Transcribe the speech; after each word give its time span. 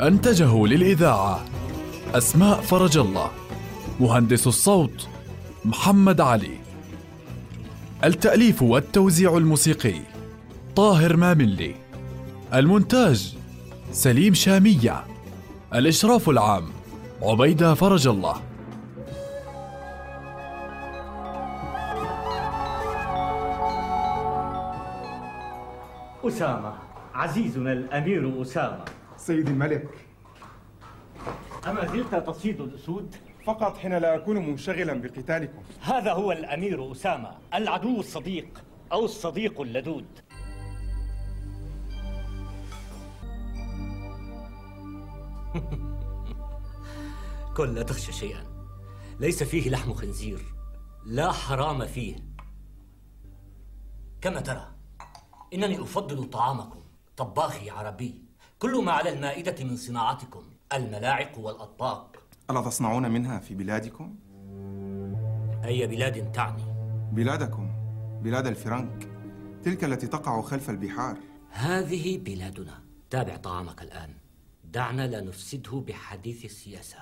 أنتجه 0.00 0.66
للإذاعة 0.66 1.44
أسماء 2.14 2.60
فرج 2.60 2.98
الله 2.98 3.30
مهندس 4.00 4.46
الصوت 4.46 5.08
محمد 5.64 6.20
علي. 6.20 6.58
التأليف 8.04 8.62
والتوزيع 8.62 9.36
الموسيقي 9.36 10.00
طاهر 10.76 11.16
ماملي. 11.16 11.74
المونتاج 12.54 13.36
سليم 13.92 14.34
شامية. 14.34 15.04
الإشراف 15.74 16.28
العام 16.28 16.64
عبيدة 17.22 17.74
فرج 17.74 18.08
الله. 18.08 18.42
أسامة 26.24 26.72
عزيزنا 27.14 27.72
الأمير 27.72 28.42
أسامة. 28.42 28.95
سيدي 29.16 29.50
الملك. 29.50 29.88
أما 31.66 31.86
زلت 31.86 32.14
تصيد 32.14 32.60
الأسود؟ 32.60 33.16
فقط 33.44 33.76
حين 33.76 33.94
لا 33.94 34.16
أكون 34.16 34.36
منشغلا 34.36 34.94
بقتالكم. 34.94 35.62
هذا 35.80 36.12
هو 36.12 36.32
الأمير 36.32 36.92
أسامة 36.92 37.38
العدو 37.54 38.00
الصديق 38.00 38.64
أو 38.92 39.04
الصديق 39.04 39.60
اللدود. 39.60 40.06
كن 47.56 47.74
لا 47.74 47.82
تخشى 47.82 48.12
شيئا. 48.12 48.44
ليس 49.20 49.42
فيه 49.42 49.70
لحم 49.70 49.94
خنزير. 49.94 50.40
لا 51.04 51.32
حرام 51.32 51.86
فيه. 51.86 52.16
كما 54.20 54.40
ترى 54.40 54.68
إنني 55.54 55.82
أفضل 55.82 56.30
طعامكم 56.30 56.80
طباخي 57.16 57.70
عربي. 57.70 58.25
كل 58.58 58.84
ما 58.84 58.92
على 58.92 59.12
المائدة 59.12 59.64
من 59.64 59.76
صناعتكم 59.76 60.42
الملاعق 60.72 61.38
والأطباق 61.38 62.16
ألا 62.50 62.60
تصنعون 62.60 63.10
منها 63.10 63.38
في 63.38 63.54
بلادكم؟ 63.54 64.14
أي 65.64 65.86
بلاد 65.86 66.32
تعني؟ 66.32 66.62
بلادكم 67.12 67.70
بلاد 68.22 68.46
الفرنك 68.46 69.08
تلك 69.62 69.84
التي 69.84 70.06
تقع 70.06 70.42
خلف 70.42 70.70
البحار 70.70 71.18
هذه 71.50 72.18
بلادنا 72.18 72.82
تابع 73.10 73.36
طعامك 73.36 73.82
الآن 73.82 74.10
دعنا 74.64 75.06
لا 75.06 75.20
نفسده 75.20 75.84
بحديث 75.88 76.44
السياسة 76.44 76.98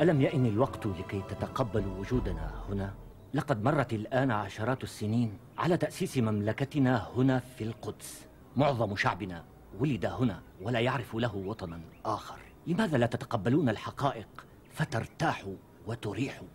ألم 0.00 0.20
يئن 0.20 0.46
الوقت 0.46 0.86
لكي 0.86 1.22
تتقبلوا 1.28 1.98
وجودنا 1.98 2.64
هنا؟ 2.68 2.94
لقد 3.34 3.64
مرت 3.64 3.92
الآن 3.92 4.30
عشرات 4.30 4.82
السنين 4.82 5.38
على 5.58 5.76
تأسيس 5.76 6.18
مملكتنا 6.18 7.08
هنا 7.16 7.38
في 7.38 7.64
القدس. 7.64 8.26
معظم 8.56 8.96
شعبنا 8.96 9.44
ولد 9.80 10.06
هنا 10.06 10.42
ولا 10.62 10.80
يعرف 10.80 11.14
له 11.14 11.36
وطنا 11.36 11.80
آخر. 12.04 12.38
لماذا 12.66 12.98
لا 12.98 13.06
تتقبلون 13.06 13.68
الحقائق 13.68 14.28
فترتاحوا 14.72 15.54
وتريحوا 15.86 16.46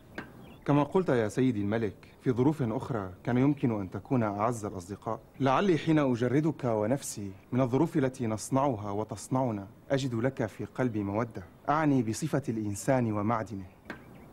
كما 0.66 0.84
قلت 0.84 1.10
يا 1.10 1.28
سيدي 1.28 1.62
الملك 1.62 1.96
في 2.22 2.32
ظروف 2.32 2.62
أخرى 2.62 3.14
كان 3.24 3.38
يمكن 3.38 3.82
أن 3.82 3.92
تكون 3.92 4.24
أعز 4.24 4.66
الأصدقاء. 4.66 5.20
لعلي 5.40 5.78
حين 5.78 6.00
أجردك 6.00 6.64
ونفسي 6.64 7.32
من 7.52 7.62
الظروف 7.62 7.98
التي 7.98 8.28
نصنعها 8.28 8.92
وتصنعنا 8.92 9.68
أجد 9.92 10.14
لك 10.14 10.46
في 10.46 10.66
قلبي 10.66 11.04
مودة. 11.04 11.44
أعني 11.70 12.04
بصفة 12.04 12.44
الإنسان 12.50 13.12
ومعدنه. 13.12 13.66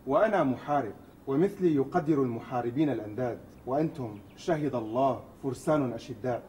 وأنا 0.07 0.45
محارب. 0.45 0.95
ومثلي 1.31 1.75
يقدر 1.75 2.23
المحاربين 2.23 2.91
الأنداد 2.91 3.39
وأنتم 3.67 4.19
شهد 4.37 4.75
الله 4.75 5.23
فرسان 5.43 5.93
أشداء. 5.93 6.43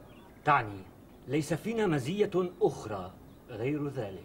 تعني 0.46 0.82
ليس 1.28 1.54
فينا 1.54 1.88
مزية 1.88 2.32
أخرى 2.62 3.12
غير 3.50 3.88
ذلك. 3.88 4.24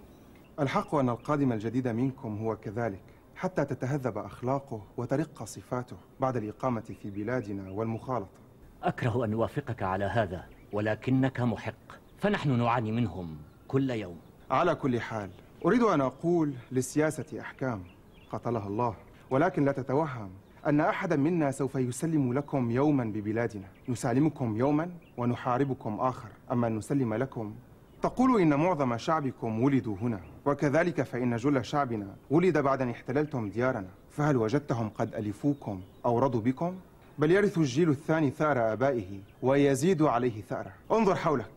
الحق 0.60 0.94
أن 0.94 1.08
القادم 1.08 1.52
الجديد 1.52 1.88
منكم 1.88 2.38
هو 2.38 2.56
كذلك 2.56 3.02
حتى 3.34 3.64
تتهذب 3.64 4.18
أخلاقه 4.18 4.82
وترق 4.96 5.44
صفاته 5.44 5.96
بعد 6.20 6.36
الإقامة 6.36 6.80
في 7.02 7.10
بلادنا 7.10 7.70
والمخالطة. 7.70 8.40
أكره 8.82 9.24
أن 9.24 9.32
أوافقك 9.32 9.82
على 9.82 10.04
هذا 10.04 10.44
ولكنك 10.72 11.40
محق 11.40 11.74
فنحن 12.18 12.58
نعاني 12.58 12.92
منهم 12.92 13.36
كل 13.68 13.90
يوم. 13.90 14.18
على 14.50 14.74
كل 14.74 15.00
حال 15.00 15.30
أريد 15.64 15.82
أن 15.82 16.00
أقول 16.00 16.54
للسياسة 16.72 17.40
أحكام 17.40 17.84
قتلها 18.32 18.66
الله 18.66 18.94
ولكن 19.30 19.64
لا 19.64 19.72
تتوهم. 19.72 20.30
أن 20.66 20.80
أحدا 20.80 21.16
منا 21.16 21.50
سوف 21.50 21.74
يسلم 21.74 22.32
لكم 22.32 22.70
يوما 22.70 23.04
ببلادنا. 23.04 23.66
نسالمكم 23.88 24.56
يوما 24.56 24.90
ونحاربكم 25.16 26.00
آخر. 26.00 26.28
أما 26.52 26.66
أن 26.66 26.76
نسلم 26.76 27.14
لكم 27.14 27.54
تقول 28.02 28.40
إن 28.40 28.54
معظم 28.54 28.96
شعبكم 28.96 29.62
ولدوا 29.62 29.96
هنا 30.02 30.20
وكذلك 30.46 31.02
فإن 31.02 31.36
جل 31.36 31.64
شعبنا 31.64 32.16
ولد 32.30 32.58
بعد 32.58 32.82
أن 32.82 32.90
احتللتم 32.90 33.48
ديارنا. 33.48 33.88
فهل 34.10 34.36
وجدتهم 34.36 34.88
قد 34.88 35.14
ألفوكم 35.14 35.80
أو 36.04 36.18
رضوا 36.18 36.40
بكم؟ 36.40 36.74
بل 37.18 37.30
يرث 37.30 37.58
الجيل 37.58 37.90
الثاني 37.90 38.30
ثأر 38.30 38.72
آبائه 38.72 39.20
ويزيد 39.42 40.02
عليه 40.02 40.40
ثأره. 40.40 40.72
انظر 40.92 41.14
حولك. 41.14 41.50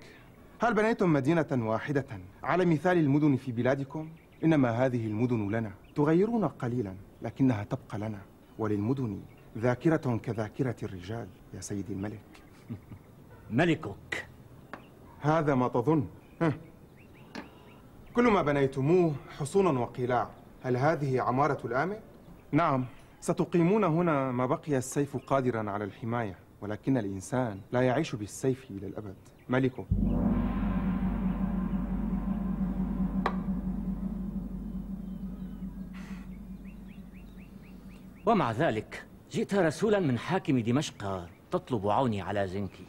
هل 0.62 0.74
بنيتم 0.74 1.14
مدينة 1.14 1.48
واحدة 1.52 2.06
على 2.44 2.66
مثال 2.66 2.98
المدن 2.98 3.36
في 3.36 3.52
بلادكم؟ 3.52 4.10
إنما 4.44 4.70
هذه 4.70 5.08
المدن 5.08 5.50
لنا. 5.50 5.72
تغيرون 5.96 6.46
قليلا 6.46 6.94
لكنها 7.22 7.64
تبقى 7.64 7.98
لنا. 7.98 8.20
وللمدن 8.60 9.20
ذاكرة 9.58 10.18
كذاكرة 10.24 10.76
الرجال 10.84 11.28
يا 11.54 11.62
سيدي 11.62 11.94
الملك. 11.94 12.22
ملكك. 13.52 14.28
هذا 15.22 15.56
ما 15.56 15.68
تظن. 15.68 16.08
ها. 16.42 16.54
كل 18.14 18.24
ما 18.32 18.42
بنيتموه 18.42 19.16
حصون 19.38 19.78
وقلاع. 19.78 20.30
هل 20.64 20.78
هذه 20.78 21.22
عمارة 21.22 21.68
الآمن؟ 21.68 21.98
نعم. 22.52 22.86
ستقيمون 23.20 23.84
هنا 23.84 24.32
ما 24.32 24.46
بقي 24.46 24.78
السيف 24.78 25.18
قادرا 25.18 25.72
على 25.72 25.84
الحماية 25.84 26.36
ولكن 26.62 26.98
الإنسان 26.98 27.60
لا 27.72 27.82
يعيش 27.82 28.16
بالسيف 28.16 28.72
إلى 28.72 28.88
الأبد. 28.88 29.16
ملكه. 29.50 29.86
ومع 38.30 38.52
ذلك 38.52 39.06
جئت 39.32 39.56
رسولا 39.56 40.00
من 40.00 40.18
حاكم 40.18 40.60
دمشق 40.60 41.28
تطلب 41.52 41.88
عوني 41.88 42.22
على 42.22 42.48
زنكي 42.48 42.86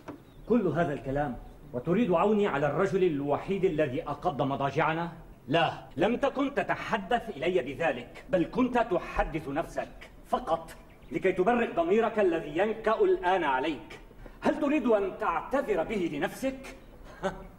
كل 0.48 0.66
هذا 0.66 0.92
الكلام 0.92 1.36
وتريد 1.72 2.12
عوني 2.12 2.46
على 2.46 2.66
الرجل 2.66 3.04
الوحيد 3.04 3.64
الذي 3.64 4.02
أقض 4.02 4.42
مضاجعنا؟ 4.42 5.12
لا 5.48 5.72
لم 5.96 6.16
تكن 6.16 6.54
تتحدث 6.54 7.28
إلي 7.36 7.62
بذلك 7.62 8.24
بل 8.30 8.44
كنت 8.44 8.78
تحدث 8.78 9.48
نفسك 9.48 10.10
فقط 10.26 10.70
لكي 11.12 11.32
تبرئ 11.32 11.72
ضميرك 11.72 12.18
الذي 12.18 12.58
ينكأ 12.58 13.00
الآن 13.00 13.44
عليك 13.44 13.98
هل 14.40 14.60
تريد 14.60 14.86
أن 14.86 15.18
تعتذر 15.20 15.82
به 15.82 16.10
لنفسك؟ 16.12 16.76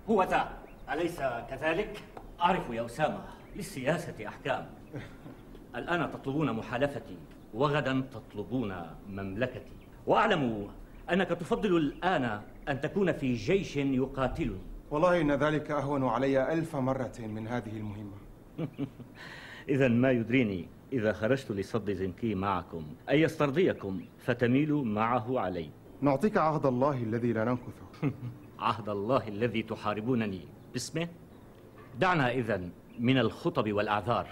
هو 0.09 0.23
ذا 0.23 0.49
أليس 0.91 1.19
كذلك؟ 1.49 2.03
أعرف 2.41 2.69
يا 2.69 2.85
أسامة 2.85 3.19
للسياسة 3.55 4.27
أحكام 4.27 4.69
الآن 5.75 6.11
تطلبون 6.11 6.51
محالفتي 6.51 7.17
وغدا 7.53 8.03
تطلبون 8.13 8.75
مملكتي. 9.09 9.75
وأعلم 10.07 10.67
أنك 11.11 11.29
تفضل 11.29 11.77
الآن 11.77 12.41
أن 12.69 12.81
تكون 12.81 13.11
في 13.11 13.33
جيش 13.33 13.77
يقاتلني. 13.77 14.61
والله 14.91 15.21
إن 15.21 15.31
ذلك 15.31 15.71
أهون 15.71 16.03
علي 16.07 16.53
ألف 16.53 16.75
مرة 16.75 17.13
من 17.19 17.47
هذه 17.47 17.77
المهمة. 17.77 18.17
إذا 19.69 19.87
ما 19.87 20.11
يدريني 20.11 20.67
إذا 20.93 21.13
خرجت 21.13 21.51
لصد 21.51 21.91
زنكي 21.91 22.35
معكم؟ 22.35 22.85
أن 23.09 23.15
يسترضيكم 23.15 24.01
فتميلوا 24.17 24.83
معه 24.85 25.39
علي. 25.39 25.69
نعطيك 26.01 26.37
عهد 26.37 26.65
الله 26.65 27.03
الذي 27.03 27.33
لا 27.33 27.43
ننكثه 27.45 27.85
عهد 28.59 28.89
الله 28.89 29.27
الذي 29.27 29.63
تحاربونني. 29.63 30.41
باسمه. 30.73 31.07
دعنا 31.99 32.31
إذا 32.31 32.69
من 32.99 33.17
الخطب 33.17 33.73
والأعذار. 33.73 34.27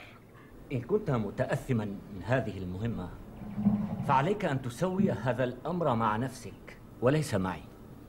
إن 0.71 0.81
كنت 0.81 1.11
متأثما 1.11 1.85
من 1.85 2.23
هذه 2.23 2.57
المهمة 2.57 3.09
فعليك 4.07 4.45
أن 4.45 4.61
تسوي 4.61 5.11
هذا 5.11 5.43
الأمر 5.43 5.95
مع 5.95 6.17
نفسك 6.17 6.77
وليس 7.01 7.35
معي. 7.35 7.61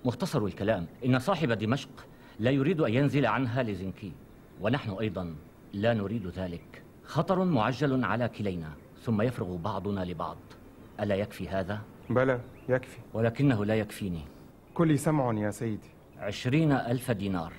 مختصر 0.05 0.45
الكلام 0.45 0.87
إن 1.05 1.19
صاحب 1.19 1.53
دمشق 1.53 2.07
لا 2.39 2.51
يريد 2.51 2.81
أن 2.81 2.95
ينزل 2.95 3.27
عنها 3.27 3.63
لزنكي 3.63 4.13
ونحن 4.61 4.91
أيضا 4.91 5.35
لا 5.73 5.95
نريد 5.95 6.27
ذلك. 6.27 6.83
خطر 7.05 7.45
معجل 7.45 8.05
على 8.05 8.29
كلينا 8.29 8.73
ثم 9.03 9.23
يفرغ 9.23 9.57
بعضنا 9.57 10.05
لبعض. 10.05 10.39
ألا 11.01 11.15
يكفي 11.15 11.49
هذا؟ 11.49 11.81
بلى 12.11 12.41
يكفي. 12.69 12.99
ولكنه 13.15 13.65
لا 13.65 13.75
يكفيني. 13.75 14.23
كلي 14.75 14.97
سمع 14.97 15.33
يا 15.35 15.51
سيدي. 15.51 15.91
عشرين 16.19 16.73
ألف 16.73 17.11
دينار. 17.11 17.53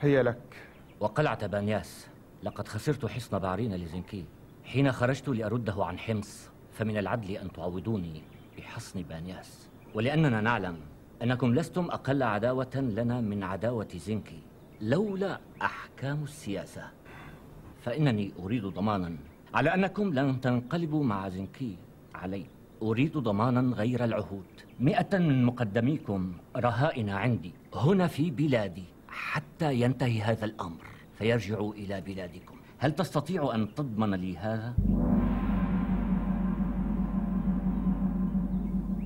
هي 0.00 0.22
لك. 0.22 0.56
وقلعة 1.00 1.46
بانياس 1.46 2.08
لقد 2.42 2.68
خسرت 2.68 3.06
حصن 3.06 3.38
بعرين 3.38 3.74
لزنكي. 3.74 4.24
حين 4.68 4.92
خرجت 4.92 5.28
لأرده 5.28 5.84
عن 5.84 5.98
حمص 5.98 6.50
فمن 6.72 6.96
العدل 6.96 7.30
أن 7.30 7.52
تعوضوني 7.52 8.22
بحصن 8.58 9.02
بانياس. 9.02 9.68
ولأننا 9.94 10.40
نعلم 10.40 10.76
أنكم 11.22 11.54
لستم 11.54 11.84
أقل 11.84 12.22
عداوة 12.22 12.76
لنا 12.76 13.20
من 13.20 13.42
عداوة 13.42 13.88
زنكي 13.94 14.40
لولا 14.80 15.40
أحكام 15.62 16.22
السياسة. 16.24 16.84
فإنني 17.84 18.32
أريد 18.38 18.66
ضمانا 18.66 19.16
على 19.54 19.74
أنكم 19.74 20.14
لن 20.14 20.40
تنقلبوا 20.40 21.04
مع 21.04 21.28
زنكي 21.28 21.76
علي. 22.14 22.46
أريد 22.82 23.16
ضمانا 23.18 23.76
غير 23.76 24.04
العهود. 24.04 24.46
مئة 24.80 25.18
من 25.18 25.44
مقدميكم 25.44 26.32
رهائن 26.56 27.08
عندي 27.08 27.52
هنا 27.74 28.06
في 28.06 28.30
بلادي 28.30 28.84
حتى 29.08 29.80
ينتهي 29.80 30.22
هذا 30.22 30.44
الأمر. 30.44 30.86
فيرجعوا 31.18 31.74
إلى 31.74 32.00
بلادكم. 32.00 32.57
هل 32.80 32.92
تستطيع 32.92 33.54
أن 33.54 33.74
تضمن 33.74 34.14
لي 34.14 34.36
هذا؟ 34.36 34.74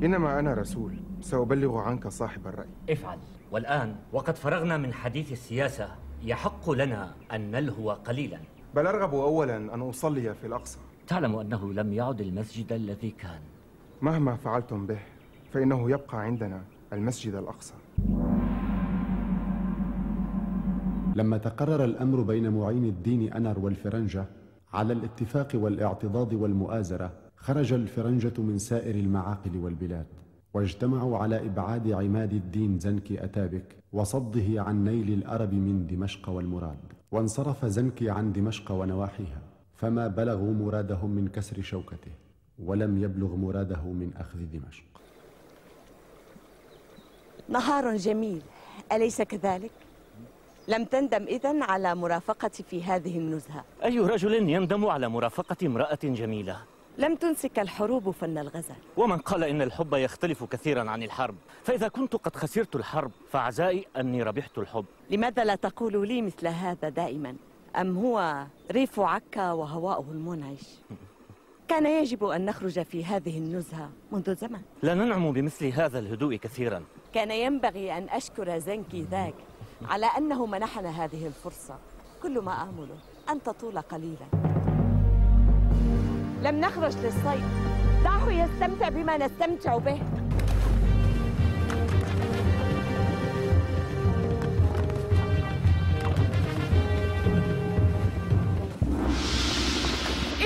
إنما 0.03 0.39
أنا 0.39 0.55
رسول 0.55 0.95
سأبلغ 1.21 1.79
عنك 1.79 2.09
صاحب 2.09 2.47
الرأي. 2.47 2.69
افعل. 2.91 3.19
والآن 3.51 3.97
وقد 4.13 4.37
فرغنا 4.37 4.77
من 4.77 4.93
حديث 4.93 5.33
السياسة 5.33 5.89
يحق 6.23 6.71
لنا 6.71 7.15
أن 7.33 7.51
نلهو 7.51 7.91
قليلا. 7.91 8.39
بل 8.75 8.87
أرغب 8.87 9.15
أولا 9.15 9.57
أن 9.57 9.81
أصلي 9.81 10.35
في 10.35 10.47
الأقصى. 10.47 10.79
تعلم 11.07 11.37
أنه 11.37 11.73
لم 11.73 11.93
يعد 11.93 12.21
المسجد 12.21 12.73
الذي 12.73 13.11
كان. 13.11 13.41
مهما 14.03 14.37
فعلتم 14.37 14.87
به 14.87 14.99
فإنه 15.53 15.91
يبقى 15.91 16.21
عندنا 16.21 16.63
المسجد 16.93 17.35
الأقصى. 17.35 17.75
لما 21.17 21.39
تقرر 21.39 21.85
الأمر 21.85 22.21
بين 22.21 22.49
معين 22.49 22.85
الدين 22.85 23.33
أنر 23.33 23.59
والفرنجة 23.59 24.27
على 24.73 24.93
الاتفاق 24.93 25.49
والاعتضاض 25.55 26.33
والمؤازرة 26.33 27.13
خرج 27.37 27.73
الفرنجة 27.73 28.33
من 28.39 28.59
سائر 28.59 28.95
المعاقل 28.95 29.57
والبلاد. 29.57 30.07
واجتمعوا 30.55 31.19
على 31.19 31.47
إبعاد 31.47 31.91
عماد 31.91 32.33
الدين 32.33 32.79
زنكي 32.79 33.25
أتابك 33.25 33.77
وصده 33.93 34.63
عن 34.63 34.85
نيل 34.85 35.13
الأرب 35.13 35.53
من 35.53 35.87
دمشق 35.87 36.29
والمراد. 36.29 36.79
وانصرف 37.13 37.67
زنكي 37.67 38.11
عن 38.11 38.33
دمشق 38.33 38.73
ونواحيها 38.73 39.43
فما 39.75 40.09
بلغوا 40.09 40.55
مرادهم 40.55 41.11
من 41.11 41.29
كسر 41.29 41.63
شوكته 41.63 42.13
ولم 42.59 43.03
يبلغ 43.03 43.37
مراده 43.37 43.83
من 43.83 44.11
أخذ 44.17 44.39
دمشق. 44.39 44.85
نهار 47.49 47.97
جميل 47.97 48.43
أليس 48.93 49.23
كذلك؟ 49.23 49.71
لم 50.69 50.85
تندم 50.85 51.25
إذن 51.25 51.63
على 51.63 51.95
مرافقتي 51.95 52.63
في 52.63 52.83
هذه 52.85 53.19
النزهة. 53.19 53.65
أي 53.85 53.99
رجل 53.99 54.49
يندم 54.49 54.87
على 54.87 55.09
مرافقة 55.09 55.57
امرأة 55.67 55.99
جميلة؟ 56.05 56.57
لم 56.99 57.15
تنسك 57.15 57.59
الحروب 57.59 58.11
فن 58.11 58.39
الغزل. 58.39 58.75
ومن 58.97 59.19
قال 59.19 59.45
إن 59.45 59.63
الحب 59.63 59.95
يختلف 59.95 60.45
كثيرا 60.45 60.91
عن 60.91 61.03
الحرب 61.03 61.35
فإذا 61.65 61.89
كنت 61.89 62.17
قد 62.17 62.37
خسرت 62.37 62.77
الحرب 62.77 63.11
فعزائي 63.31 63.87
أني 63.97 64.23
ربحت 64.23 64.59
الحب. 64.59 64.85
لماذا 65.11 65.45
لا 65.45 65.55
تقول 65.55 66.09
لي 66.09 66.23
مثل 66.23 66.47
هذا 66.47 66.89
دائما؟ 66.89 67.37
أم 67.77 67.97
هو 67.99 68.47
ريف 68.73 69.01
عكا 69.01 69.53
وهواؤه 69.53 70.11
المنعش؟ 70.11 70.67
كان 71.69 71.87
يجب 71.87 72.25
أن 72.25 72.45
نخرج 72.45 72.83
في 72.83 73.05
هذه 73.05 73.39
النزهة 73.39 73.91
منذ 74.13 74.35
زمن 74.37 74.61
لا 74.83 74.95
ننعم 74.95 75.33
بمثل 75.33 75.67
هذا 75.67 75.99
الهدوء 75.99 76.37
كثيرا. 76.37 76.83
كان 77.15 77.31
ينبغي 77.31 77.99
أن 77.99 78.09
أشكر 78.09 78.59
زنكي 78.59 79.03
ذاك. 79.03 79.35
على 79.89 80.07
أنه 80.07 80.47
منحنا 80.47 81.05
هذه 81.05 81.27
الفرصة. 81.27 81.75
كل 82.23 82.41
ما 82.41 82.63
آمله 82.63 82.97
أن 83.31 83.43
تطول 83.43 83.79
قليلا. 83.79 84.27
لم 86.43 86.61
نخرج 86.61 86.97
للصيد. 86.97 87.45
دعه 88.05 88.31
يستمتع 88.31 88.89
بما 88.89 89.17
نستمتع 89.17 89.79
به. 89.79 89.99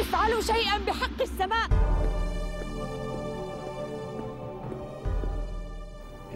افعلوا 0.00 0.40
شيئا 0.40 0.78
بحق 0.86 1.20
السماء. 1.20 1.68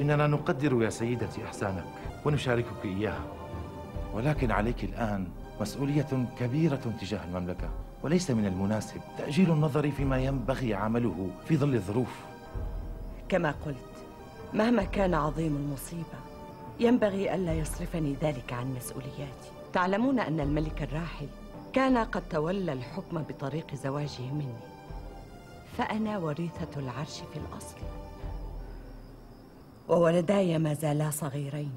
إننا 0.00 0.26
نقدر 0.26 0.82
يا 0.82 0.90
سيدتي 0.90 1.44
إحسانك. 1.44 2.09
ونشاركك 2.24 2.84
إياها. 2.84 3.24
ولكن 4.14 4.50
عليك 4.50 4.84
الآن 4.84 5.28
مسؤولية 5.60 6.26
كبيرة 6.38 6.94
تجاه 7.00 7.24
المملكة 7.24 7.70
وليس 8.02 8.30
من 8.30 8.46
المناسب 8.46 9.00
تأجيل 9.18 9.50
النظر 9.50 9.90
فيما 9.90 10.18
ينبغي 10.18 10.74
عمله 10.74 11.30
في 11.44 11.56
ظل 11.56 11.74
الظروف. 11.74 12.20
كما 13.28 13.50
قلت 13.50 13.76
مهما 14.54 14.84
كان 14.84 15.14
عظيم 15.14 15.56
المصيبة 15.56 16.18
ينبغي 16.80 17.34
ألا 17.34 17.54
يصرفني 17.54 18.16
ذلك 18.22 18.52
عن 18.52 18.74
مسؤولياتي. 18.74 19.50
تعلمون 19.72 20.20
أن 20.20 20.40
الملك 20.40 20.82
الراحل 20.82 21.26
كان 21.72 21.98
قد 21.98 22.22
تولى 22.28 22.72
الحكم 22.72 23.22
بطريق 23.22 23.74
زواجه 23.74 24.32
مني. 24.32 24.54
فأنا 25.78 26.18
وريثة 26.18 26.80
العرش 26.80 27.22
في 27.32 27.36
الأصل. 27.38 27.76
وولداي 29.88 30.58
ما 30.58 30.74
زالا 30.74 31.10
صغيرين. 31.10 31.72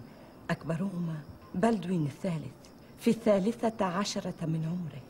أكبرهما 0.49 1.15
بلدوين 1.55 2.05
الثالث 2.05 2.53
في 2.99 3.09
الثالثة 3.09 3.85
عشرة 3.85 4.33
من 4.41 4.65
عمره 4.65 5.01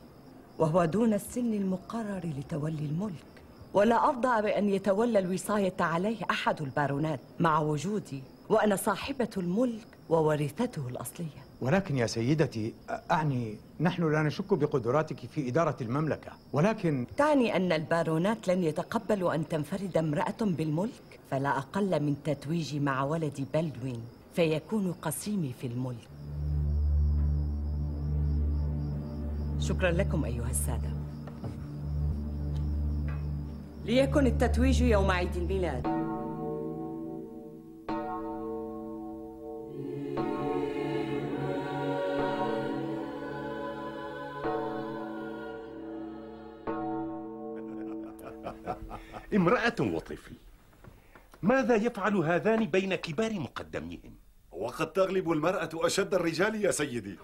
وهو 0.59 0.85
دون 0.85 1.13
السن 1.13 1.53
المقرر 1.53 2.33
لتولي 2.37 2.85
الملك. 2.85 3.23
ولا 3.73 4.09
أرضى 4.09 4.41
بأن 4.41 4.69
يتولى 4.69 5.19
الوصاية 5.19 5.73
عليه 5.79 6.17
أحد 6.29 6.61
البارونات 6.61 7.19
مع 7.39 7.59
وجودي 7.59 8.23
وأنا 8.49 8.75
صاحبة 8.75 9.29
الملك 9.37 9.87
وورثته 10.09 10.87
الأصلية. 10.87 11.43
ولكن 11.61 11.97
يا 11.97 12.07
سيدتي 12.07 12.73
أعني 13.11 13.57
نحن 13.79 14.11
لا 14.11 14.23
نشك 14.23 14.53
بقدراتك 14.53 15.17
في 15.17 15.47
إدارة 15.49 15.77
المملكة. 15.81 16.31
ولكن 16.53 17.05
تعني 17.17 17.55
أن 17.55 17.71
البارونات 17.71 18.47
لن 18.47 18.63
يتقبلوا 18.63 19.35
أن 19.35 19.47
تنفرد 19.47 19.97
امرأة 19.97 20.41
بالملك 20.41 21.19
فلا 21.31 21.57
أقل 21.57 22.03
من 22.03 22.15
تتويجي 22.23 22.79
مع 22.79 23.03
ولدي 23.03 23.45
بلدوين. 23.53 24.01
فيكون 24.35 24.93
قسيمي 24.93 25.53
في 25.53 25.67
الملك. 25.67 26.07
شكرا 29.59 29.91
لكم 29.91 30.25
أيها 30.25 30.49
السادة. 30.49 30.89
ليكن 33.85 34.27
التتويج 34.27 34.81
يوم 34.81 35.11
عيد 35.11 35.35
الميلاد. 35.35 36.03
امرأة 49.35 49.75
وطفل 49.79 50.35
ماذا 51.41 51.75
يفعل 51.75 52.15
هذان 52.15 52.65
بين 52.65 52.95
كبار 52.95 53.33
مقدميهم؟ 53.39 54.22
وقد 54.63 54.93
تغلب 54.93 55.31
المرأة 55.31 55.69
أشد 55.73 56.13
الرجال 56.13 56.65
يا 56.65 56.71
سيدي. 56.71 57.17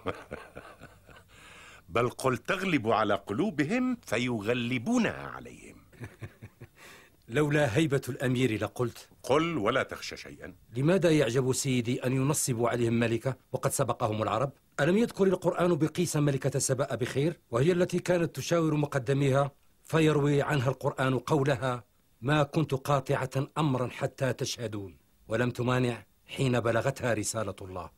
بل 1.88 2.10
قل 2.10 2.36
تغلب 2.36 2.88
على 2.88 3.14
قلوبهم 3.14 3.96
فيغلبونها 4.02 5.26
عليهم. 5.26 5.76
لولا 7.28 7.76
هيبة 7.76 8.00
الأمير 8.08 8.62
لقلت. 8.62 9.08
قل 9.22 9.58
ولا 9.58 9.82
تخشى 9.82 10.16
شيئا. 10.16 10.54
لماذا 10.76 11.10
يعجب 11.10 11.52
سيدي 11.52 12.06
أن 12.06 12.12
ينصبوا 12.12 12.68
عليهم 12.68 12.92
ملكة 12.92 13.36
وقد 13.52 13.70
سبقهم 13.70 14.22
العرب؟ 14.22 14.52
ألم 14.80 14.96
يذكر 14.96 15.24
القرآن 15.24 15.74
بقيس 15.74 16.16
ملكة 16.16 16.58
سبأ 16.58 16.94
بخير؟ 16.94 17.40
وهي 17.50 17.72
التي 17.72 17.98
كانت 17.98 18.36
تشاور 18.36 18.74
مقدميها 18.74 19.52
فيروي 19.84 20.42
عنها 20.42 20.68
القرآن 20.68 21.18
قولها 21.18 21.84
ما 22.20 22.42
كنت 22.42 22.74
قاطعة 22.74 23.30
أمرا 23.58 23.88
حتى 23.88 24.32
تشهدون. 24.32 24.96
ولم 25.28 25.50
تمانع 25.50 26.09
حين 26.30 26.60
بلغتها 26.60 27.14
رسالة 27.14 27.54
الله. 27.60 27.90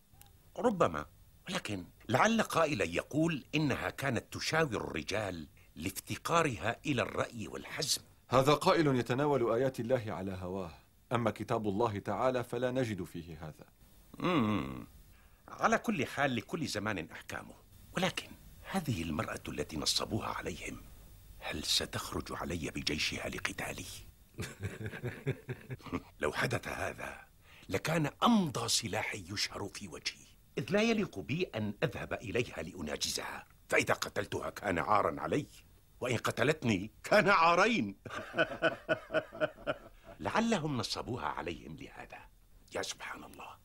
ربما 0.59 1.07
ولكن 1.49 1.85
لعل 2.09 2.43
قائلا 2.43 2.85
يقول 2.85 3.45
إنها 3.55 3.91
كانت 3.91 4.25
تشاور 4.35 4.77
الرجال 4.77 5.49
لافتقارها 5.77 6.77
إلى 6.87 7.03
الرأي 7.03 7.49
والحزم. 7.49 8.03
هذا 8.29 8.55
قائل 8.55 8.97
يتناول 8.97 9.53
آيات 9.53 9.81
الله 9.81 10.05
على 10.07 10.33
هواه. 10.33 10.71
أما 11.13 11.31
كتاب 11.31 11.69
الله 11.69 11.99
تعالى 11.99 12.45
فلا 12.45 12.71
نجد 12.71 13.05
فيه 13.05 13.39
هذا. 13.41 13.67
مم. 14.19 14.87
على 15.49 15.79
كل 15.79 16.07
حال 16.07 16.37
لكل 16.37 16.67
زمان 16.67 17.09
أحكامه. 17.13 17.55
ولكن 17.97 18.29
هذه 18.71 19.03
المرأة 19.03 19.43
التي 19.49 19.77
نصبوها 19.77 20.29
عليهم 20.29 20.81
هل 21.39 21.65
ستخرج 21.65 22.25
علي 22.31 22.71
بجيشها 22.71 23.29
لقتالي؟ 23.29 23.87
لو 26.21 26.33
حدث 26.33 26.69
هذا 26.69 27.32
لكان 27.69 28.11
أمضى 28.23 28.69
سلاح 28.69 29.15
يشهر 29.15 29.69
في 29.75 29.89
وجهي. 29.89 30.27
إذ 30.59 30.65
لا 30.71 30.83
يليق 30.83 31.19
بي 31.19 31.43
أن 31.55 31.75
أذهب 31.83 32.13
إليها 32.13 32.63
لأناجزها. 32.63 33.47
فإذا 33.69 33.95
قتلتها 33.95 34.51
كان 34.51 34.79
عارا 34.79 35.21
علي 35.21 35.47
وإن 36.01 36.17
قتلتني 36.17 36.91
كان 37.05 37.29
عارين. 37.29 37.97
لعلهم 40.21 40.77
نصبوها 40.77 41.27
عليهم 41.27 41.77
لهذا. 41.77 42.19
يا 42.75 42.83
سبحان 42.83 43.25
الله. 43.25 43.57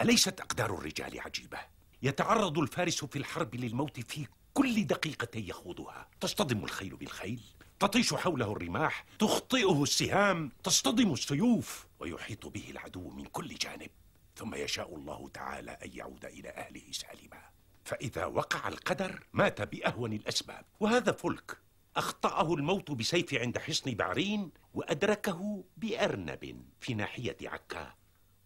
أليست 0.00 0.40
أقدار 0.40 0.74
الرجال 0.74 1.20
عجيبة؟ 1.20 1.58
يتعرض 2.02 2.58
الفارس 2.58 3.04
في 3.04 3.18
الحرب 3.18 3.54
للموت 3.54 4.00
في 4.00 4.26
كل 4.54 4.86
دقيقة 4.86 5.38
يخوضها. 5.38 6.08
تصطدم 6.20 6.64
الخيل 6.64 6.96
بالخيل؟ 6.96 7.42
تطيش 7.80 8.14
حوله 8.14 8.52
الرماح 8.52 9.04
تخطئه 9.18 9.82
السهام 9.82 10.52
تصطدم 10.62 11.12
السيوف 11.12 11.86
ويحيط 12.00 12.46
به 12.46 12.70
العدو 12.70 13.10
من 13.10 13.24
كل 13.24 13.54
جانب. 13.54 13.90
ثم 14.36 14.54
يشاء 14.54 14.94
الله 14.94 15.28
تعالى 15.28 15.70
أن 15.70 15.90
يعود 15.94 16.24
إلى 16.24 16.48
أهله 16.48 16.82
سالما. 16.92 17.42
فإذا 17.84 18.24
وقع 18.24 18.68
القدر 18.68 19.26
مات 19.32 19.62
بأهون 19.62 20.12
الأسباب. 20.12 20.64
وهذا 20.80 21.12
فلك. 21.12 21.58
أخطأه 21.96 22.54
الموت 22.54 22.90
بسيف 22.90 23.34
عند 23.34 23.58
حصن 23.58 23.94
بعرين 23.94 24.50
وأدركه 24.74 25.64
بأرنب 25.76 26.64
في 26.80 26.94
ناحية 26.94 27.36
عكا 27.42 27.94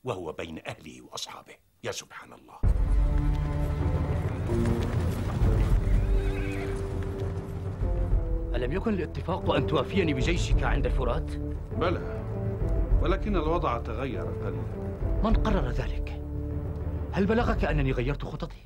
وهو 0.04 0.32
بين 0.32 0.62
أهله 0.66 1.02
وأصحابه. 1.02 1.54
يا 1.84 1.92
سبحان 1.92 2.32
الله. 2.32 2.58
ألم 8.54 8.72
يكن 8.72 8.94
الاتفاق 8.94 9.50
أن 9.50 9.66
توافيني 9.66 10.14
بجيشك 10.14 10.62
عند 10.62 10.86
الفرات؟ 10.86 11.30
بلى 11.72 12.24
ولكن 13.02 13.36
الوضع 13.36 13.78
تغير 13.78 14.24
قليلا 14.24 14.62
من 15.24 15.32
قرر 15.34 15.68
ذلك؟ 15.68 16.22
هل 17.12 17.26
بلغك 17.26 17.64
أنني 17.64 17.92
غيرت 17.92 18.24
خططي؟ 18.24 18.56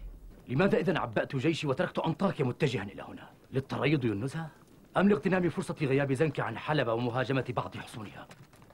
لماذا 0.49 0.79
إذا 0.79 0.99
عبأت 0.99 1.37
جيشي 1.37 1.67
وتركت 1.67 1.99
أنطاكيا 1.99 2.45
متجها 2.45 2.83
إلى 2.83 3.03
هنا؟ 3.03 3.29
للتريض 3.53 4.05
والنزهة؟ 4.05 4.49
أم 4.97 5.09
لاغتنام 5.09 5.51
فرصة 5.51 5.77
غياب 5.81 6.13
زنك 6.13 6.41
عن 6.41 6.59
حلب 6.59 6.89
ومهاجمة 6.89 7.45
بعض 7.57 7.77
حصونها؟ 7.77 8.27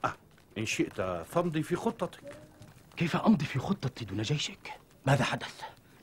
أه 0.05 0.13
إن 0.57 0.65
شئت 0.65 1.01
فامضي 1.25 1.63
في 1.63 1.75
خطتك 1.75 2.35
كيف 2.97 3.15
أمضي 3.15 3.45
في 3.45 3.59
خطتي 3.59 4.05
دون 4.05 4.21
جيشك؟ 4.21 4.73
ماذا 5.07 5.23
حدث؟ 5.23 5.61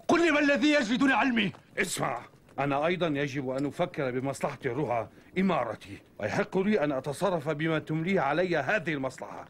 قل 0.08 0.24
لي 0.26 0.30
ما 0.30 0.38
الذي 0.40 0.72
يجري 0.72 0.96
دون 0.96 1.12
علمي؟ 1.12 1.52
اسمع 1.78 2.22
أنا 2.58 2.86
أيضا 2.86 3.06
يجب 3.06 3.50
أن 3.50 3.66
أفكر 3.66 4.10
بمصلحة 4.10 4.58
الرها 4.66 5.08
إمارتي 5.38 5.98
ويحق 6.18 6.58
لي 6.58 6.84
أن 6.84 6.92
أتصرف 6.92 7.48
بما 7.48 7.78
تمليه 7.78 8.20
علي 8.20 8.56
هذه 8.56 8.92
المصلحة 8.94 9.44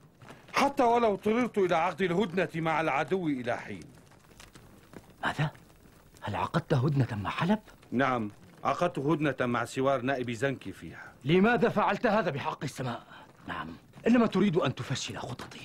حتى 0.53 0.83
ولو 0.83 1.15
اضطررت 1.15 1.59
إلى 1.59 1.77
عقد 1.77 2.03
الهدنة 2.03 2.49
مع 2.55 2.81
العدو 2.81 3.27
إلى 3.29 3.57
حين 3.57 3.83
ماذا؟ 5.25 5.51
هل 6.23 6.37
عقدت 6.37 6.75
هدنة 6.75 7.07
مع 7.13 7.31
حلب؟ 7.31 7.59
نعم 7.93 8.31
عقدت 8.65 8.99
هدنة 8.99 9.37
مع 9.41 9.65
سوار 9.65 10.03
نائب 10.03 10.31
زنكي 10.31 10.73
فيها 10.73 11.13
لماذا 11.25 11.69
فعلت 11.69 12.07
هذا 12.07 12.31
بحق 12.31 12.65
السماء؟ 12.65 13.03
نعم 13.49 13.69
إنما 14.07 14.27
تريد 14.27 14.57
أن 14.57 14.75
تفشل 14.75 15.17
خططي 15.17 15.61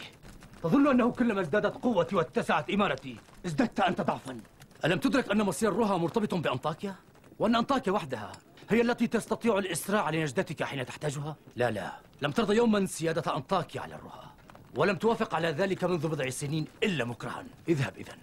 تظن 0.63 0.87
أنه 0.87 1.11
كلما 1.11 1.41
ازدادت 1.41 1.75
قوتي 1.83 2.15
واتسعت 2.15 2.69
إمارتي 2.69 3.17
ازددت 3.45 3.79
أنت 3.79 4.01
ضعفا 4.01 4.37
ألم 4.85 4.99
تدرك 4.99 5.31
أن 5.31 5.41
مصير 5.41 5.71
الرها 5.71 5.97
مرتبط 5.97 6.33
بأنطاكيا؟ 6.35 6.95
وأن 7.41 7.55
أنطاكيا 7.55 7.91
وحدها 7.91 8.31
هي 8.69 8.81
التي 8.81 9.07
تستطيع 9.07 9.57
الإسراع 9.57 10.09
لنجدتك 10.09 10.63
حين 10.63 10.85
تحتاجها؟ 10.85 11.35
لا 11.55 11.71
لا. 11.71 11.91
لم 12.21 12.31
ترضى 12.31 12.55
يوما 12.55 12.85
سيادة 12.85 13.35
أنطاكيا 13.35 13.81
على 13.81 13.95
الرها. 13.95 14.35
ولم 14.75 14.95
توافق 14.95 15.35
على 15.35 15.47
ذلك 15.47 15.83
منذ 15.83 16.07
بضع 16.07 16.29
سنين 16.29 16.65
إلا 16.83 17.05
مكرها. 17.05 17.45
اذهب 17.67 17.93
إذا 17.97 18.13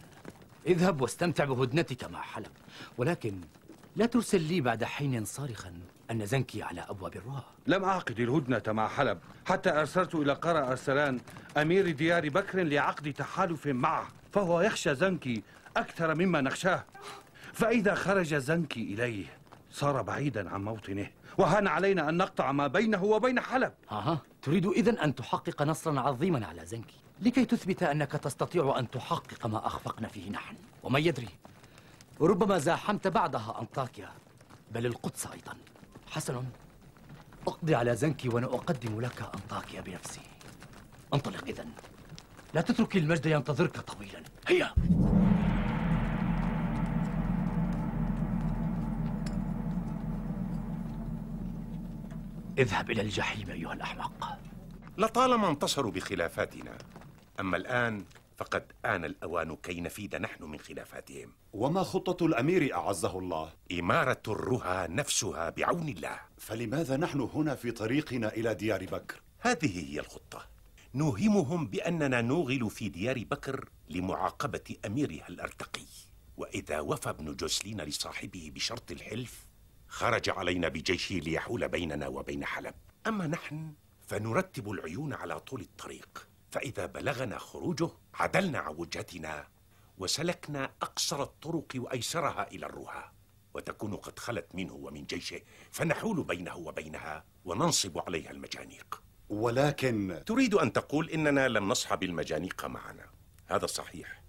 اذهب 0.66 1.00
واستمتع 1.00 1.44
بهدنتك 1.44 2.04
مع 2.04 2.22
حلب. 2.22 2.50
ولكن 2.98 3.40
لا 3.96 4.06
ترسل 4.06 4.40
لي 4.40 4.60
بعد 4.60 4.84
حين 4.84 5.24
صارخا 5.24 5.72
أن 6.10 6.26
زنكي 6.26 6.62
على 6.62 6.80
أبواب 6.88 7.16
الرها. 7.16 7.44
لم 7.66 7.84
أعقد 7.84 8.20
الهدنة 8.20 8.62
مع 8.72 8.88
حلب. 8.88 9.18
حتى 9.46 9.70
أرسلت 9.70 10.14
إلى 10.14 10.32
قرى 10.32 10.58
أرسلان 10.58 11.20
أمير 11.56 11.90
ديار 11.90 12.28
بكر 12.28 12.62
لعقد 12.62 13.12
تحالف 13.12 13.66
معه. 13.66 14.08
فهو 14.32 14.60
يخشى 14.60 14.94
زنكي 14.94 15.42
أكثر 15.76 16.14
مما 16.14 16.40
نخشاه. 16.40 16.84
فإذا 17.58 17.94
خرج 17.94 18.34
زنكي 18.34 18.82
إليه 18.82 19.26
صار 19.70 20.02
بعيدا 20.02 20.50
عن 20.50 20.64
موطنه 20.64 21.10
وهان 21.38 21.66
علينا 21.66 22.08
أن 22.08 22.16
نقطع 22.16 22.52
ما 22.52 22.66
بينه 22.66 23.04
وبين 23.04 23.40
حلب. 23.40 23.72
أها 23.90 24.18
تريد 24.42 24.66
إذن 24.66 24.98
أن 24.98 25.14
تحقق 25.14 25.62
نصرا 25.62 26.00
عظيما 26.00 26.46
على 26.46 26.66
زنكي. 26.66 26.96
لكي 27.20 27.44
تثبت 27.44 27.82
أنك 27.82 28.12
تستطيع 28.12 28.78
أن 28.78 28.90
تحقق 28.90 29.46
ما 29.46 29.66
أخفقنا 29.66 30.08
فيه 30.08 30.30
نحن. 30.30 30.56
ومن 30.82 31.00
يدري 31.00 31.28
ربما 32.20 32.58
زاحمت 32.58 33.08
بعدها 33.08 33.60
أنطاكيا 33.60 34.08
بل 34.70 34.86
القدس 34.86 35.26
أيضا. 35.26 35.54
حسن 36.10 36.44
أقضي 37.46 37.74
على 37.74 37.96
زنكي 37.96 38.28
وأنا 38.28 38.46
أقدم 38.46 39.00
لك 39.00 39.22
أنطاكيا 39.34 39.80
بنفسي. 39.80 40.20
انطلق 41.14 41.44
إذن. 41.48 41.70
لا 42.54 42.60
تترك 42.60 42.96
المجد 42.96 43.26
ينتظرك 43.26 43.80
طويلا. 43.80 44.22
هيا! 44.48 44.74
اذهب 52.58 52.90
إلى 52.90 53.02
الجحيم 53.02 53.50
أيها 53.50 53.72
الأحمق. 53.72 54.38
لطالما 54.98 55.48
انتصروا 55.48 55.92
بخلافاتنا 55.92 56.78
أما 57.40 57.56
الآن 57.56 58.04
فقد 58.36 58.72
آن 58.84 59.04
الأوان 59.04 59.56
كي 59.56 59.80
نفيد 59.80 60.16
نحن 60.16 60.44
من 60.44 60.58
خلافاتهم. 60.58 61.32
وما 61.52 61.82
خطة 61.82 62.26
الأمير 62.26 62.74
أعزه 62.74 63.18
الله؟ 63.18 63.52
إمارة 63.72 64.22
الرها 64.28 64.86
نفسها 64.86 65.50
بعون 65.50 65.88
الله. 65.88 66.20
فلماذا 66.38 66.96
نحن 66.96 67.20
هنا 67.20 67.54
في 67.54 67.70
طريقنا 67.70 68.28
إلى 68.28 68.54
ديار 68.54 68.84
بكر؟ 68.84 69.22
هذه 69.38 69.90
هي 69.92 70.00
الخطة. 70.00 70.46
نوهمهم 70.94 71.66
بأننا 71.66 72.20
نوغل 72.20 72.70
في 72.70 72.88
ديار 72.88 73.24
بكر 73.30 73.68
لمعاقبة 73.88 74.76
أميرها 74.86 75.28
الأرتقي. 75.28 75.86
وإذا 76.36 76.80
وفى 76.80 77.10
ابن 77.10 77.36
جوسلين 77.36 77.80
لصاحبه 77.80 78.52
بشرط 78.54 78.90
الحلف 78.90 79.47
خرج 79.88 80.30
علينا 80.30 80.68
بجيشه 80.68 81.14
ليحول 81.14 81.68
بيننا 81.68 82.08
وبين 82.08 82.44
حلب. 82.44 82.74
أما 83.06 83.26
نحن 83.26 83.72
فنرتب 84.06 84.70
العيون 84.70 85.12
على 85.12 85.40
طول 85.40 85.60
الطريق. 85.60 86.28
فإذا 86.50 86.86
بلغنا 86.86 87.38
خروجه 87.38 87.90
عدلنا 88.14 88.58
عن 88.58 88.74
وجهتنا 88.74 89.48
وسلكنا 89.98 90.72
أقصر 90.82 91.22
الطرق 91.22 91.66
وأيسرها 91.76 92.50
إلى 92.50 92.66
الرها 92.66 93.12
وتكون 93.54 93.96
قد 93.96 94.18
خلت 94.18 94.54
منه 94.54 94.72
ومن 94.74 95.04
جيشه 95.04 95.40
فنحول 95.70 96.24
بينه 96.24 96.56
وبينها 96.56 97.24
وننصب 97.44 97.98
عليها 97.98 98.30
المجانيق. 98.30 99.02
ولكن 99.28 100.22
تريد 100.26 100.54
أن 100.54 100.72
تقول 100.72 101.10
إننا 101.10 101.48
لم 101.48 101.68
نصحب 101.68 102.02
المجانيق 102.02 102.64
معنا. 102.64 103.06
هذا 103.46 103.66
صحيح 103.66 104.22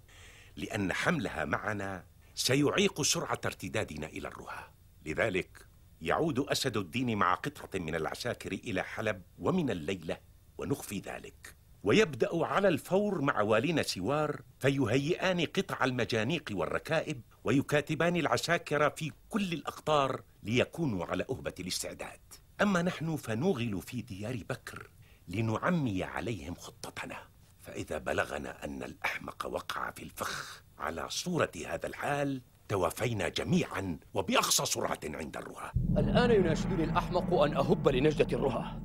لأن 0.56 0.92
حملها 0.92 1.44
معنا 1.44 2.04
سيعيق 2.34 3.02
سرعة 3.02 3.40
ارتدادنا 3.44 4.06
إلى 4.06 4.28
الرها 4.28 4.69
لذلك 5.06 5.66
يعود 6.00 6.38
أسد 6.38 6.76
الدين 6.76 7.18
مع 7.18 7.34
قطعة 7.34 7.80
من 7.80 7.94
العساكر 7.94 8.52
إلى 8.52 8.82
حلب 8.82 9.22
ومن 9.38 9.70
الليلة 9.70 10.18
ونخفي 10.58 10.98
ذلك. 10.98 11.54
ويبدأ 11.82 12.28
على 12.32 12.68
الفور 12.68 13.20
مع 13.20 13.40
والينا 13.40 13.82
سوار 13.82 14.42
فيهيئان 14.58 15.46
قطع 15.46 15.84
المجانيق 15.84 16.44
والركائب 16.52 17.20
ويكاتبان 17.44 18.16
العساكر 18.16 18.90
في 18.90 19.12
كل 19.28 19.52
الأقطار 19.52 20.22
ليكونوا 20.42 21.04
على 21.04 21.24
أهبة 21.30 21.54
الاستعداد. 21.60 22.20
أما 22.60 22.82
نحن 22.82 23.16
فنوغل 23.16 23.82
في 23.82 24.02
ديار 24.02 24.36
بكر 24.48 24.90
لنعمي 25.28 26.04
عليهم 26.04 26.54
خطتنا. 26.54 27.30
فإذا 27.60 27.98
بلغنا 27.98 28.64
أن 28.64 28.82
الأحمق 28.82 29.46
وقع 29.46 29.90
في 29.90 30.02
الفخ 30.02 30.62
على 30.78 31.06
صورة 31.10 31.52
هذا 31.66 31.86
الحال 31.86 32.42
توافينا 32.70 33.28
جميعا 33.28 33.98
وبأقصى 34.14 34.66
سرعة 34.66 35.00
عند 35.04 35.36
الرها. 35.36 35.72
الآن 35.98 36.30
يناشدني 36.30 36.84
الأحمق 36.84 37.34
أن 37.34 37.56
أهب 37.56 37.88
لنجدة 37.88 38.38
الرها. 38.38 38.80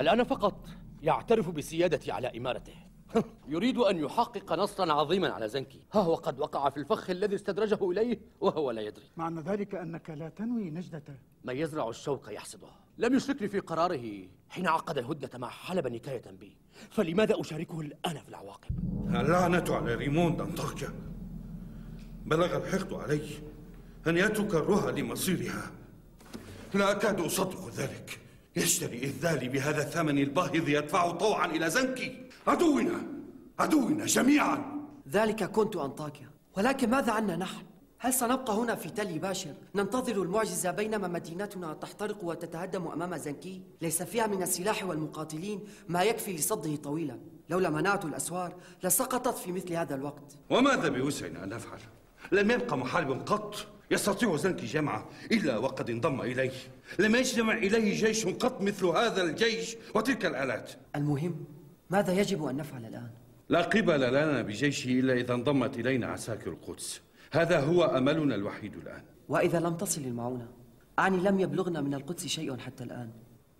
الآن 0.00 0.24
فقط 0.24 0.68
يعترف 1.02 1.50
بسيادتي 1.50 2.12
على 2.12 2.38
إمارته. 2.38 2.74
يريد 3.48 3.78
أن 3.78 3.96
يحقق 3.98 4.52
نصرا 4.52 4.92
عظيما 4.92 5.28
على 5.28 5.48
زنكي. 5.48 5.80
ها 5.92 6.00
هو 6.00 6.14
قد 6.14 6.40
وقع 6.40 6.70
في 6.70 6.76
الفخ 6.76 7.10
الذي 7.10 7.34
استدرجه 7.34 7.90
إليه 7.90 8.20
وهو 8.40 8.70
لا 8.70 8.82
يدري. 8.82 9.04
معنى 9.16 9.40
ذلك 9.40 9.74
أنك 9.74 10.10
لا 10.10 10.28
تنوي 10.28 10.70
نجدته 10.70 11.14
من 11.44 11.56
يزرع 11.56 11.88
الشوك 11.88 12.28
يحصده 12.28 12.68
لم 12.98 13.14
يشركني 13.14 13.48
في 13.48 13.58
قراره 13.58 14.28
حين 14.48 14.66
عقد 14.66 14.98
الهدنة 14.98 15.30
مع 15.34 15.48
حلب 15.48 15.86
نكاية 15.86 16.30
بي. 16.30 16.56
فلماذا 16.90 17.40
أشاركه 17.40 17.80
الآن 17.80 18.18
في 18.18 18.28
العواقب؟ 18.28 18.70
اللعنة 19.08 19.64
على 19.68 19.94
ريموند 19.94 20.40
أنطاكيا 20.40 21.11
بلغ 22.26 22.56
الحقد 22.56 22.92
علي. 22.92 23.28
أن 24.06 24.16
يترك 24.16 24.54
لمصيرها. 24.98 25.70
لا 26.74 26.90
أكاد 26.90 27.20
أصدق 27.20 27.70
ذلك. 27.74 28.18
يشتري 28.56 28.98
إذالي 28.98 29.48
بهذا 29.48 29.82
الثمن 29.82 30.18
الباهظ 30.18 30.68
يدفع 30.68 31.10
طوعا 31.10 31.46
إلى 31.46 31.70
زنكي. 31.70 32.30
عدونا! 32.46 33.06
عدونا 33.58 34.06
جميعا! 34.06 34.82
ذلك 35.08 35.44
كنت 35.44 35.76
أنطاكيا 35.76 36.30
ولكن 36.56 36.90
ماذا 36.90 37.12
عنا 37.12 37.36
نحن؟ 37.36 37.64
هل 37.98 38.14
سنبقى 38.14 38.54
هنا 38.54 38.74
في 38.74 38.90
تل 38.90 39.18
باشر؟ 39.18 39.54
ننتظر 39.74 40.22
المعجزة 40.22 40.70
بينما 40.70 41.08
مدينتنا 41.08 41.74
تحترق 41.74 42.24
وتتهدم 42.24 42.86
أمام 42.86 43.16
زنكي؟ 43.16 43.62
ليس 43.82 44.02
فيها 44.02 44.26
من 44.26 44.42
السلاح 44.42 44.84
والمقاتلين 44.84 45.60
ما 45.88 46.02
يكفي 46.02 46.32
لصده 46.32 46.76
طويلا. 46.76 47.18
لولا 47.50 47.70
منعت 47.70 48.04
الأسوار 48.04 48.54
لسقطت 48.84 49.38
في 49.38 49.52
مثل 49.52 49.72
هذا 49.72 49.94
الوقت. 49.94 50.36
وماذا 50.50 50.88
بوسعنا 50.88 51.44
أن 51.44 51.48
نفعل؟ 51.48 51.80
لم 52.32 52.50
يبقى 52.50 52.78
محارب 52.78 53.10
قط 53.10 53.66
يستطيع 53.90 54.36
زنكي 54.36 54.66
جمعه 54.66 55.08
إلا 55.32 55.56
وقد 55.56 55.90
انضم 55.90 56.20
إليه. 56.20 56.52
لم 56.98 57.14
يجتمع 57.14 57.52
إليه 57.52 58.06
جيش 58.06 58.26
قط 58.26 58.60
مثل 58.60 58.86
هذا 58.86 59.22
الجيش 59.22 59.76
وتلك 59.94 60.26
الآلات. 60.26 60.72
المهم 60.96 61.44
ماذا 61.90 62.12
يجب 62.12 62.44
أن 62.44 62.56
نفعل 62.56 62.84
الآن؟ 62.84 63.10
لا 63.48 63.62
قبل 63.62 64.00
لنا 64.00 64.42
بجيشه 64.42 64.88
إلا 64.88 65.12
إذا 65.12 65.34
انضمت 65.34 65.78
إلينا 65.78 66.06
عساكر 66.06 66.50
القدس. 66.50 67.00
هذا 67.32 67.60
هو 67.60 67.84
أملنا 67.84 68.34
الوحيد 68.34 68.76
الآن. 68.76 69.02
وإذا 69.28 69.60
لم 69.60 69.76
تصل 69.76 70.00
المعونة 70.00 70.48
أعني 70.98 71.16
لم 71.16 71.40
يبلغنا 71.40 71.80
من 71.80 71.94
القدس 71.94 72.26
شيء 72.26 72.56
حتى 72.56 72.84
الآن. 72.84 73.10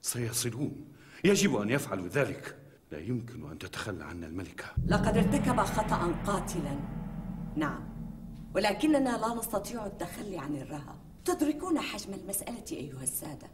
سيصلون. 0.02 0.84
يجب 1.24 1.56
أن 1.56 1.70
يفعلوا 1.70 2.08
ذلك. 2.08 2.56
لا 2.92 2.98
يمكن 2.98 3.50
أن 3.50 3.58
تتخلى 3.58 4.04
عنا 4.04 4.26
الملكة. 4.26 4.64
لقد 4.86 5.16
ارتكب 5.16 5.60
خطأ 5.60 6.14
قاتلا. 6.26 6.78
نعم. 7.56 7.91
ولكننا 8.54 9.18
لا 9.18 9.34
نستطيع 9.34 9.86
التخلي 9.86 10.38
عن 10.38 10.56
الرهى 10.56 10.94
تدركون 11.24 11.80
حجم 11.80 12.14
المسألة 12.14 12.64
أيها 12.72 13.02
السادة. 13.02 13.50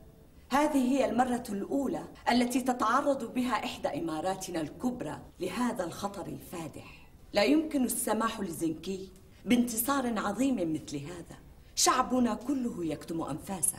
هذه 0.51 0.93
هي 0.93 1.11
المرة 1.11 1.45
الأولى 1.49 2.05
التي 2.31 2.61
تتعرض 2.61 3.35
بها 3.35 3.65
إحدى 3.65 3.89
إماراتنا 3.89 4.61
الكبرى 4.61 5.19
لهذا 5.41 5.85
الخطر 5.85 6.27
الفادح. 6.27 7.11
لا 7.33 7.43
يمكن 7.43 7.85
السماح 7.85 8.41
لزنكي 8.41 9.13
بانتصار 9.45 10.19
عظيم 10.19 10.73
مثل 10.73 10.97
هذا. 10.97 11.39
شعبنا 11.75 12.35
كله 12.35 12.85
يكتم 12.85 13.23
أنفاسه. 13.23 13.79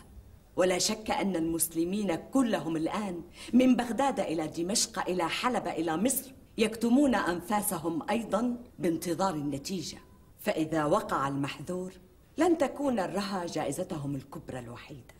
ولا 0.55 0.77
شك 0.77 1.11
أن 1.11 1.35
المسلمين 1.35 2.15
كلهم 2.15 2.75
الآن 2.75 3.21
من 3.53 3.75
بغداد 3.75 4.19
إلى 4.19 4.47
دمشق 4.47 5.09
إلى 5.09 5.29
حلب 5.29 5.67
إلى 5.67 5.97
مصر 5.97 6.31
يكتمون 6.57 7.15
أنفاسهم 7.15 8.09
أيضا 8.09 8.57
بانتظار 8.79 9.33
النتيجة. 9.33 9.97
فإذا 10.39 10.85
وقع 10.85 11.27
المحذور 11.27 11.91
لن 12.37 12.57
تكون 12.57 12.99
الرهى 12.99 13.45
جائزتهم 13.45 14.15
الكبرى 14.15 14.59
الوحيدة. 14.59 15.13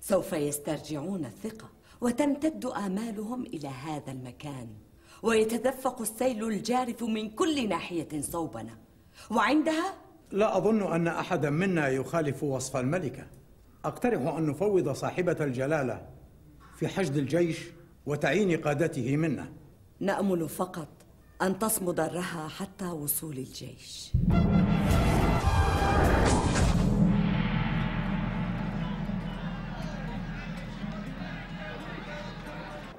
سوف 0.00 0.32
يسترجعون 0.32 1.24
الثقة 1.24 1.68
وتمتد 2.00 2.66
آمالهم 2.66 3.42
إلى 3.42 3.68
هذا 3.68 4.12
المكان. 4.12 4.68
ويتدفق 5.22 6.00
السيل 6.00 6.44
الجارف 6.44 7.02
من 7.02 7.30
كل 7.30 7.68
ناحية 7.68 8.20
صوبنا. 8.20 8.78
وعندها؟ 9.30 9.94
لا 10.30 10.56
أظن 10.56 10.92
أن 10.92 11.08
أحدا 11.08 11.50
منا 11.50 11.88
يخالف 11.88 12.42
وصف 12.42 12.76
الملكة. 12.76 13.26
أقترح 13.84 14.34
أن 14.34 14.46
نفوض 14.46 14.92
صاحبة 14.92 15.36
الجلالة 15.40 16.06
في 16.76 16.88
حشد 16.88 17.16
الجيش 17.16 17.58
وتعيين 18.06 18.60
قادته 18.60 19.16
منا 19.16 19.52
نأمل 20.00 20.48
فقط 20.48 20.88
أن 21.42 21.58
تصمد 21.58 22.00
الرهى 22.00 22.48
حتى 22.48 22.84
وصول 22.84 23.38
الجيش. 23.38 24.12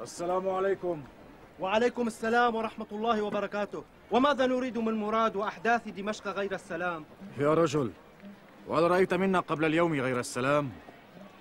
السلام 0.10 0.50
عليكم 0.50 1.02
وعليكم 1.60 2.08
السلام 2.08 2.56
ورحمة 2.56 2.86
الله 2.91 3.22
وبركاته 3.22 3.84
وماذا 4.12 4.45
نريد 4.45 4.78
من 4.78 4.93
مراد 4.93 5.36
وأحداث 5.36 5.88
دمشق 5.88 6.28
غير 6.28 6.54
السلام 6.56 7.06
يا 7.38 7.54
رجل 7.54 7.91
وهل 8.67 8.91
رأيت 8.91 9.13
منا 9.13 9.39
قبل 9.39 9.65
اليوم 9.65 9.93
غير 9.93 10.19
السلام؟ 10.19 10.69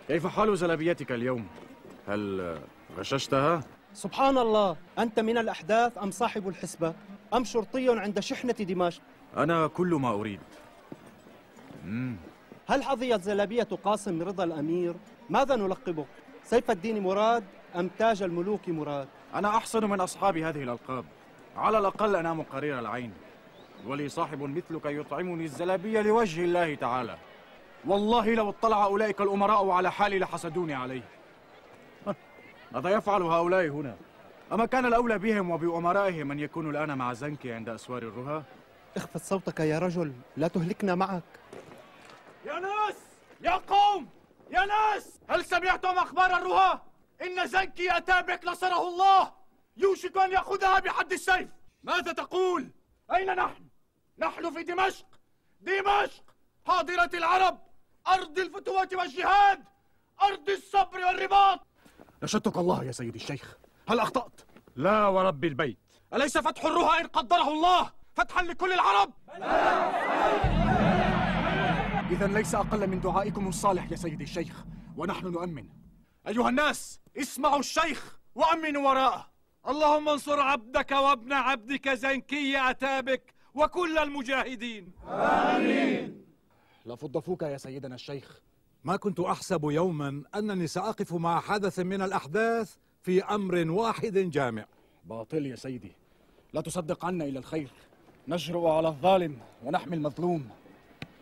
كيف 0.08 0.26
حال 0.26 0.56
زلبيتك 0.58 1.12
اليوم؟ 1.12 1.46
هل 2.08 2.56
غششتها؟ 2.98 3.60
سبحان 3.94 4.38
الله 4.38 4.76
أنت 4.98 5.20
من 5.20 5.38
الأحداث 5.38 5.98
أم 5.98 6.10
صاحب 6.10 6.48
الحسبة 6.48 6.94
أم 7.34 7.44
شرطي 7.44 7.98
عند 7.98 8.20
شحنة 8.20 8.52
دمشق 8.52 9.02
أنا 9.36 9.66
كل 9.66 9.94
ما 9.94 10.10
أريد 10.10 10.40
مم. 11.84 12.16
هل 12.68 12.82
حظيت 12.82 13.22
زلبية 13.22 13.68
قاسم 13.84 14.22
رضا 14.22 14.44
الأمير؟ 14.44 14.94
ماذا 15.30 15.56
نلقبه؟ 15.56 16.04
سيف 16.44 16.70
الدين 16.70 17.02
مراد 17.02 17.44
أم 17.76 17.88
تاج 17.98 18.22
الملوك 18.22 18.68
مراد؟ 18.68 19.08
أنا 19.34 19.56
أحسن 19.56 19.84
من 19.84 20.00
أصحاب 20.00 20.38
هذه 20.38 20.62
الألقاب 20.62 21.04
على 21.56 21.78
الأقل 21.78 22.16
أنام 22.16 22.42
قرير 22.42 22.78
العين 22.78 23.12
ولي 23.86 24.08
صاحب 24.08 24.42
مثلك 24.42 24.84
يطعمني 24.86 25.44
الزلابية 25.44 26.00
لوجه 26.00 26.44
الله 26.44 26.74
تعالى 26.74 27.16
والله 27.84 28.34
لو 28.34 28.48
اطلع 28.48 28.84
أولئك 28.84 29.20
الأمراء 29.20 29.70
على 29.70 29.92
حالي 29.92 30.18
لحسدوني 30.18 30.74
عليه 30.74 31.02
ماذا 32.72 32.90
يفعل 32.90 33.22
هؤلاء 33.22 33.68
هنا؟ 33.68 33.96
أما 34.52 34.66
كان 34.66 34.86
الأولى 34.86 35.18
بهم 35.18 35.50
وبأمرائهم 35.50 36.32
أن 36.32 36.40
يكونوا 36.40 36.70
الآن 36.70 36.98
مع 36.98 37.12
زنكي 37.12 37.52
عند 37.52 37.68
أسوار 37.68 38.02
الرها؟ 38.02 38.42
اخفض 38.96 39.20
صوتك 39.20 39.60
يا 39.60 39.78
رجل 39.78 40.12
لا 40.36 40.48
تهلكنا 40.48 40.94
معك 40.94 41.22
يا 42.46 42.60
ناس 42.60 42.96
يا 43.40 43.56
قوم 43.56 44.08
يا 44.50 44.60
ناس 44.66 45.20
هل 45.28 45.44
سمعتم 45.44 45.88
أخبار 45.88 46.36
الرها؟ 46.36 46.87
إن 47.22 47.46
زنكي 47.46 47.96
أتى 47.96 48.22
بك 48.22 48.44
نصره 48.44 48.88
الله. 48.88 49.32
يوشك 49.76 50.16
أن 50.16 50.32
يأخذها 50.32 50.78
بحد 50.78 51.12
السيف. 51.12 51.48
ماذا 51.82 52.12
تقول؟ 52.12 52.70
أين 53.14 53.34
نحن؟ 53.36 53.64
نحن 54.18 54.50
في 54.50 54.62
دمشق. 54.62 55.06
دمشق 55.60 56.24
حاضرة 56.66 57.10
العرب 57.14 57.58
أرض 58.08 58.38
الفتوة 58.38 58.88
والجهاد 58.92 59.64
أرض 60.22 60.50
الصبر 60.50 61.04
والرباط. 61.04 61.60
نشدتك 62.22 62.56
الله 62.56 62.84
يا 62.84 62.92
سيدي 62.92 63.18
الشيخ. 63.18 63.56
هل 63.88 64.00
أخطأت؟ 64.00 64.40
لا 64.76 65.06
ورب 65.06 65.44
البيت. 65.44 65.78
أليس 66.14 66.38
فتح 66.38 66.64
الرها 66.64 67.00
إن 67.00 67.06
قدره 67.06 67.48
الله؟ 67.48 67.92
فتحا 68.14 68.42
لكل 68.42 68.72
العرب؟ 68.72 69.12
إذا 72.10 72.26
ليس 72.26 72.54
أقل 72.54 72.86
من 72.86 73.00
دعائكم 73.00 73.48
الصالح 73.48 73.90
يا 73.90 73.96
سيدي 73.96 74.24
الشيخ 74.24 74.64
ونحن 74.96 75.26
نؤمن. 75.26 75.77
أيها 76.26 76.48
الناس 76.48 77.00
اسمعوا 77.16 77.58
الشيخ 77.58 78.18
وأمنوا 78.34 78.88
وراءه. 78.88 79.30
اللهم 79.68 80.08
انصر 80.08 80.40
عبدك 80.40 80.90
وابن 80.90 81.32
عبدك 81.32 81.88
زنكي 81.88 82.70
أتابك 82.70 83.34
وكل 83.54 83.98
المجاهدين. 83.98 84.92
آمين. 85.08 86.24
لفض 86.86 87.18
فوك 87.18 87.42
يا 87.42 87.56
سيدنا 87.56 87.94
الشيخ. 87.94 88.40
ما 88.84 88.96
كنت 88.96 89.20
أحسب 89.20 89.64
يوما 89.64 90.22
أنني 90.34 90.66
سأقف 90.66 91.12
مع 91.14 91.40
حدث 91.40 91.78
من 91.78 92.02
الأحداث 92.02 92.76
في 93.02 93.24
أمر 93.24 93.70
واحد 93.70 94.18
جامع. 94.18 94.64
باطل 95.04 95.46
يا 95.46 95.56
سيدي. 95.56 95.92
لا 96.52 96.60
تصدق 96.60 97.04
عنا 97.04 97.24
إلى 97.24 97.38
الخير. 97.38 97.70
نجرؤ 98.28 98.66
على 98.66 98.88
الظالم 98.88 99.38
ونحمي 99.64 99.96
المظلوم. 99.96 100.50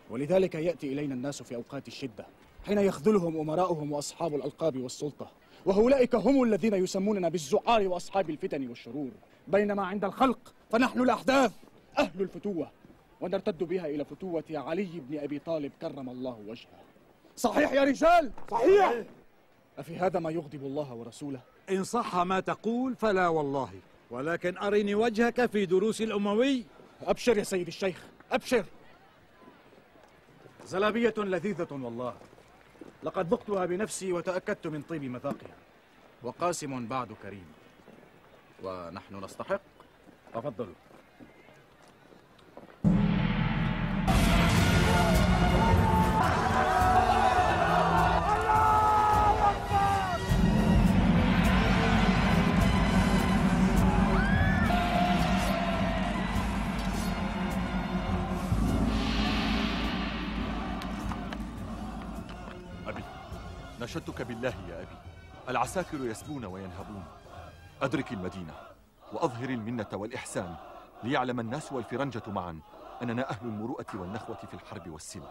ولذلك 0.09 0.55
يأتي 0.55 0.93
إلينا 0.93 1.13
الناس 1.13 1.43
في 1.43 1.55
أوقات 1.55 1.87
الشدة. 1.87 2.25
حين 2.67 2.77
يخذلهم 2.77 3.39
أمراؤهم 3.39 3.91
وأصحاب 3.91 4.35
الألقاب 4.35 4.77
والسلطة. 4.77 5.31
وأولئك 5.65 6.15
هم 6.15 6.43
الذين 6.43 6.73
يسموننا 6.73 7.29
بالزعار 7.29 7.87
وأصحاب 7.87 8.29
الفتن 8.29 8.69
والشرور. 8.69 9.11
بينما 9.47 9.85
عند 9.85 10.05
الخلق 10.05 10.53
فنحن 10.71 11.01
الأحداث 11.01 11.51
أهل 11.99 12.21
الفتوة. 12.21 12.71
ونرتد 13.21 13.63
بها 13.63 13.85
إلى 13.85 14.05
فتوة 14.05 14.43
علي 14.49 14.89
بن 14.93 15.19
أبي 15.19 15.39
طالب 15.39 15.71
كرم 15.81 16.09
الله 16.09 16.37
وجهه. 16.47 16.67
صحيح 17.35 17.71
يا 17.71 17.83
رجال؟ 17.83 18.31
صحيح. 18.51 19.03
أفي 19.77 19.97
هذا 19.97 20.19
ما 20.19 20.31
يغضب 20.31 20.63
الله 20.63 20.93
ورسوله؟ 20.93 21.39
إن 21.69 21.83
صح 21.83 22.15
ما 22.15 22.39
تقول 22.39 22.95
فلا 22.95 23.27
والله. 23.27 23.69
ولكن 24.11 24.57
أرني 24.57 24.95
وجهك 24.95 25.45
في 25.45 25.65
دروس 25.65 26.01
الأموي. 26.01 26.63
أبشر 27.01 27.37
يا 27.37 27.43
سيد 27.43 27.67
الشيخ 27.67 28.03
أبشر. 28.31 28.65
زلابية 30.65 31.13
لذيذة 31.17 31.67
والله. 31.71 32.13
لقد 33.03 33.33
ذقتها 33.33 33.65
بنفسي 33.65 34.13
وتأكدت 34.13 34.67
من 34.67 34.81
طيب 34.81 35.03
مذاقها. 35.03 35.55
وقاسم 36.23 36.87
بعد 36.87 37.13
كريم. 37.23 37.45
ونحن 38.63 39.23
نستحق. 39.23 39.61
تفضلوا. 40.33 40.75
نشدتك 63.87 64.21
بالله 64.21 64.53
يا 64.69 64.81
أبي. 64.81 64.97
العساكر 65.49 65.97
يسبون 65.97 66.45
وينهبون. 66.45 67.03
أدرك 67.81 68.11
المدينة 68.11 68.53
وأظهر 69.13 69.49
المنة 69.49 69.87
والإحسان 69.93 70.55
ليعلم 71.03 71.39
الناس 71.39 71.71
والفرنجة 71.71 72.21
معا 72.27 72.59
أننا 73.01 73.29
أهل 73.29 73.37
المروءة 73.41 73.85
والنخوة 73.93 74.35
في 74.35 74.53
الحرب 74.53 74.89
والسلم 74.89 75.27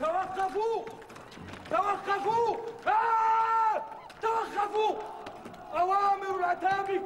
توقفوا! 0.00 0.84
توقفوا! 1.70 2.56
آه! 2.86 3.82
توقفوا! 4.22 4.96
أوامر 5.72 6.38
الأتابك 6.38 7.02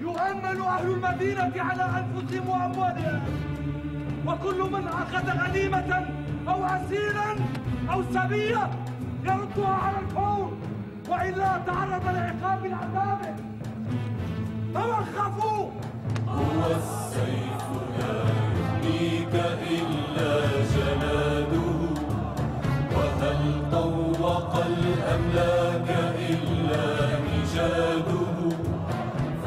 يؤمن 0.00 0.62
أهل 0.62 0.90
المدينة 0.90 1.52
على 1.56 1.84
أنفسهم 1.84 2.48
وأموالهم. 2.48 3.22
وكل 4.26 4.62
من 4.70 4.88
أخذ 4.88 5.26
غنيمة 5.30 6.21
أو 6.48 6.64
أسيرا 6.64 7.36
أو 7.92 8.02
سبية 8.14 8.70
يردها 9.24 9.68
على 9.68 9.96
الفور 9.98 10.52
وإلا 11.08 11.60
تعرض 11.66 12.04
لعقاب 12.04 12.64
العذاب. 12.66 13.36
توقفوا! 14.74 15.70
هو 16.28 16.66
السيف 16.76 17.64
لا 17.98 18.22
يحميك 18.60 19.34
إلا 19.70 20.40
جلاده 20.74 21.72
وهل 22.96 23.70
طوق 23.72 24.54
الأملاك 24.56 25.88
إلا 26.30 26.84
نجاده؟ 27.26 28.56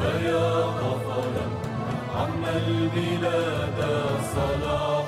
فيا 0.00 0.48
غفلا 0.64 1.46
عم 2.16 2.44
البلاد 2.56 3.78
صلاحه 4.34 5.05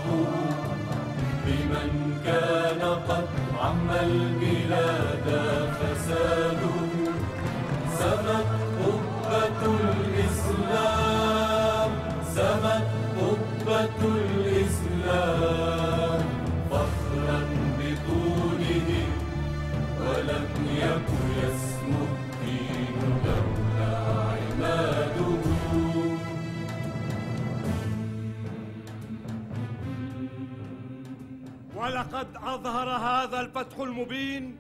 أظهر 32.55 32.89
هذا 32.89 33.41
الفتح 33.41 33.79
المبين 33.79 34.59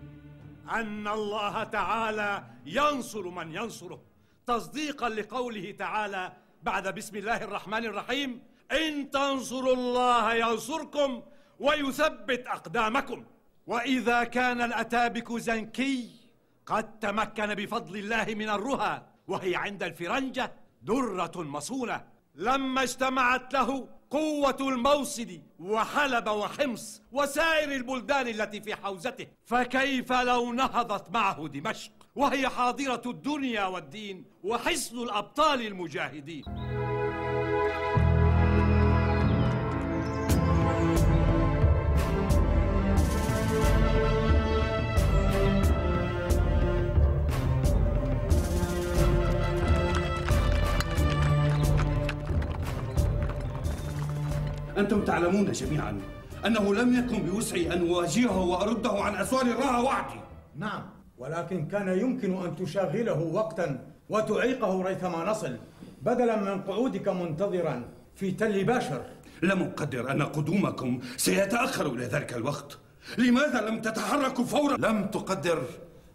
أن 0.70 1.09
الله 1.09 1.64
تعالى 1.64 2.44
ينصر 2.66 3.29
من 3.29 3.55
ينصره. 3.55 4.01
تصديقا 4.46 5.09
لقوله 5.09 5.70
تعالى 5.79 6.33
بعد 6.62 6.94
بسم 6.94 7.16
الله 7.16 7.44
الرحمن 7.44 7.85
الرحيم 7.85 8.42
إن 8.72 9.11
تنصروا 9.11 9.74
الله 9.74 10.35
ينصركم 10.35 11.22
ويثبت 11.61 12.46
أقدامكم. 12.46 13.24
وإذا 13.66 14.24
كان 14.24 14.61
الأتابك 14.62 15.33
زنكي 15.33 16.11
قد 16.66 16.98
تمكن 16.98 17.55
بفضل 17.55 17.96
الله 17.96 18.27
من 18.35 18.48
الرهى 18.48 19.03
وهي 19.29 19.57
عند 19.57 19.83
الفرنجة 19.83 20.53
درة 20.83 21.33
مصونة. 21.37 22.05
لما 22.35 22.83
اجتمعت 22.83 23.53
له 23.53 23.88
قوة 24.11 24.57
الموصل 24.61 25.40
وحلب 25.59 26.29
وحمص 26.29 27.03
وسائر 27.12 27.73
البلدان 27.73 28.29
التي 28.29 28.61
في 28.61 28.75
حوزته. 28.75 29.27
فكيف 29.44 30.12
لو 30.12 30.53
نهضت 30.53 31.11
معه 31.11 31.49
دمشق؟ 31.49 31.92
وهي 32.16 32.49
حاضرة 32.49 33.03
الدنيا 33.07 33.64
والدين 33.66 34.25
وحصن 34.44 34.99
الأبطال 34.99 35.66
المجاهدين. 35.66 36.44
أنتم 54.78 55.04
تعلمون 55.04 55.52
جميعا 55.52 56.00
أنه 56.46 56.74
لم 56.74 56.98
يكن 56.98 57.18
بوسعي 57.22 57.72
أن 57.72 57.88
أواجهه 57.88 58.38
وأرده 58.38 58.92
عن 58.92 59.14
أسوار 59.14 59.42
الرها 59.42 59.80
وحدي 59.80 60.20
نعم. 60.56 60.82
ولكن 61.18 61.68
كان 61.68 61.98
يمكن 61.98 62.44
أن 62.44 62.56
تشاغله 62.56 63.20
وقتا 63.20 63.84
وتعيقه 64.08 64.82
ريثما 64.82 65.24
نصل 65.24 65.56
بدلا 66.02 66.36
من 66.36 66.62
قعودك 66.62 67.08
منتظرا 67.08 67.84
في 68.14 68.30
تل 68.30 68.64
باشر. 68.64 69.02
لم 69.42 69.62
أقدر 69.62 70.10
أن 70.10 70.22
قدومكم 70.22 71.00
سيتأخر 71.16 71.86
إلى 71.86 72.04
ذلك 72.04 72.34
الوقت. 72.34 72.78
لماذا 73.18 73.60
لم 73.60 73.80
تتحركوا 73.80 74.44
فورا؟ 74.44 74.76
لم 74.76 75.06
تقدر 75.06 75.62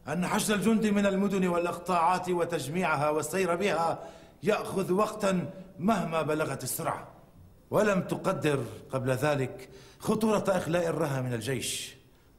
أن 0.08 0.28
حشد 0.28 0.52
الجند 0.52 0.86
من 0.86 1.06
المدن 1.06 1.48
والإقطاعات 1.48 2.30
وتجميعها 2.30 3.10
والسير 3.10 3.56
بها 3.56 4.00
يأخذ 4.44 4.92
وقتا 4.94 5.50
مهما 5.80 6.22
بلغت 6.22 6.64
السرعة. 6.64 7.13
ولم 7.74 8.02
تقدر 8.02 8.64
قبل 8.92 9.12
ذلك 9.12 9.70
خطورة 10.00 10.44
إخلاء 10.48 10.88
الرها 10.88 11.22
من 11.22 11.34
الجيش. 11.34 11.96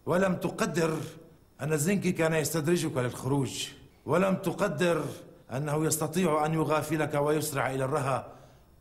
ولم 0.07 0.35
تقدر 0.37 0.99
أن 1.61 1.73
الزنكي 1.73 2.12
كان 2.12 2.35
يستدرجك 2.35 2.97
للخروج. 2.97 3.68
ولم 4.07 4.37
تقدر 4.37 5.05
أنه 5.53 5.87
يستطيع 5.87 6.47
أن 6.47 6.55
يغافلك 6.55 7.14
ويسرع 7.14 7.70
إلى 7.70 7.85
الرها 7.85 8.33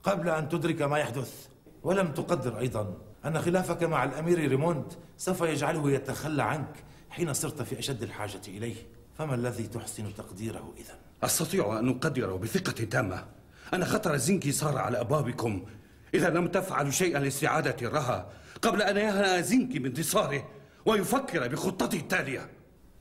قبل 0.04 0.30
أن 0.30 0.50
تدرك 0.50 0.82
ما 0.82 0.98
يحدث. 0.98 1.48
ولم 1.84 2.12
تقدر 2.12 2.60
أيضا 2.60 2.94
أن 3.26 3.42
خلافك 3.42 3.84
مع 3.84 4.04
الأمير 4.04 4.50
ريموند 4.50 4.94
سوف 5.18 5.42
يجعله 5.42 5.92
يتخلى 5.92 6.44
عنك 6.44 6.84
حين 7.10 7.34
صرت 7.34 7.62
في 7.62 7.80
أشد 7.80 8.04
الحاجة 8.04 8.42
إليه. 8.48 8.76
فما 9.18 9.36
الذي 9.36 9.68
تحسن 9.68 10.16
تقديره 10.18 10.74
إذا؟ 10.78 10.96
أستطيع 11.24 11.80
أن 11.80 11.90
أقدر 11.90 12.36
بثقة 12.36 12.84
تامة. 12.84 13.26
أن 13.74 13.86
خطر 13.86 14.14
الزنكي 14.14 14.52
صار 14.52 14.78
على 14.78 15.00
أبوابكم 15.02 15.66
إذا 16.14 16.30
لم 16.30 16.48
تفعلوا 16.48 16.92
شيئا 16.92 17.20
لاستعادة 17.20 17.76
الرها 17.88 18.30
قبل 18.62 18.82
أن 18.82 18.98
يهنأ 18.98 19.42
زنكي 19.42 19.80
بانتصاره 19.80 20.50
ويفكر 20.86 21.48
بخطته 21.48 21.98
التالية. 21.98 22.50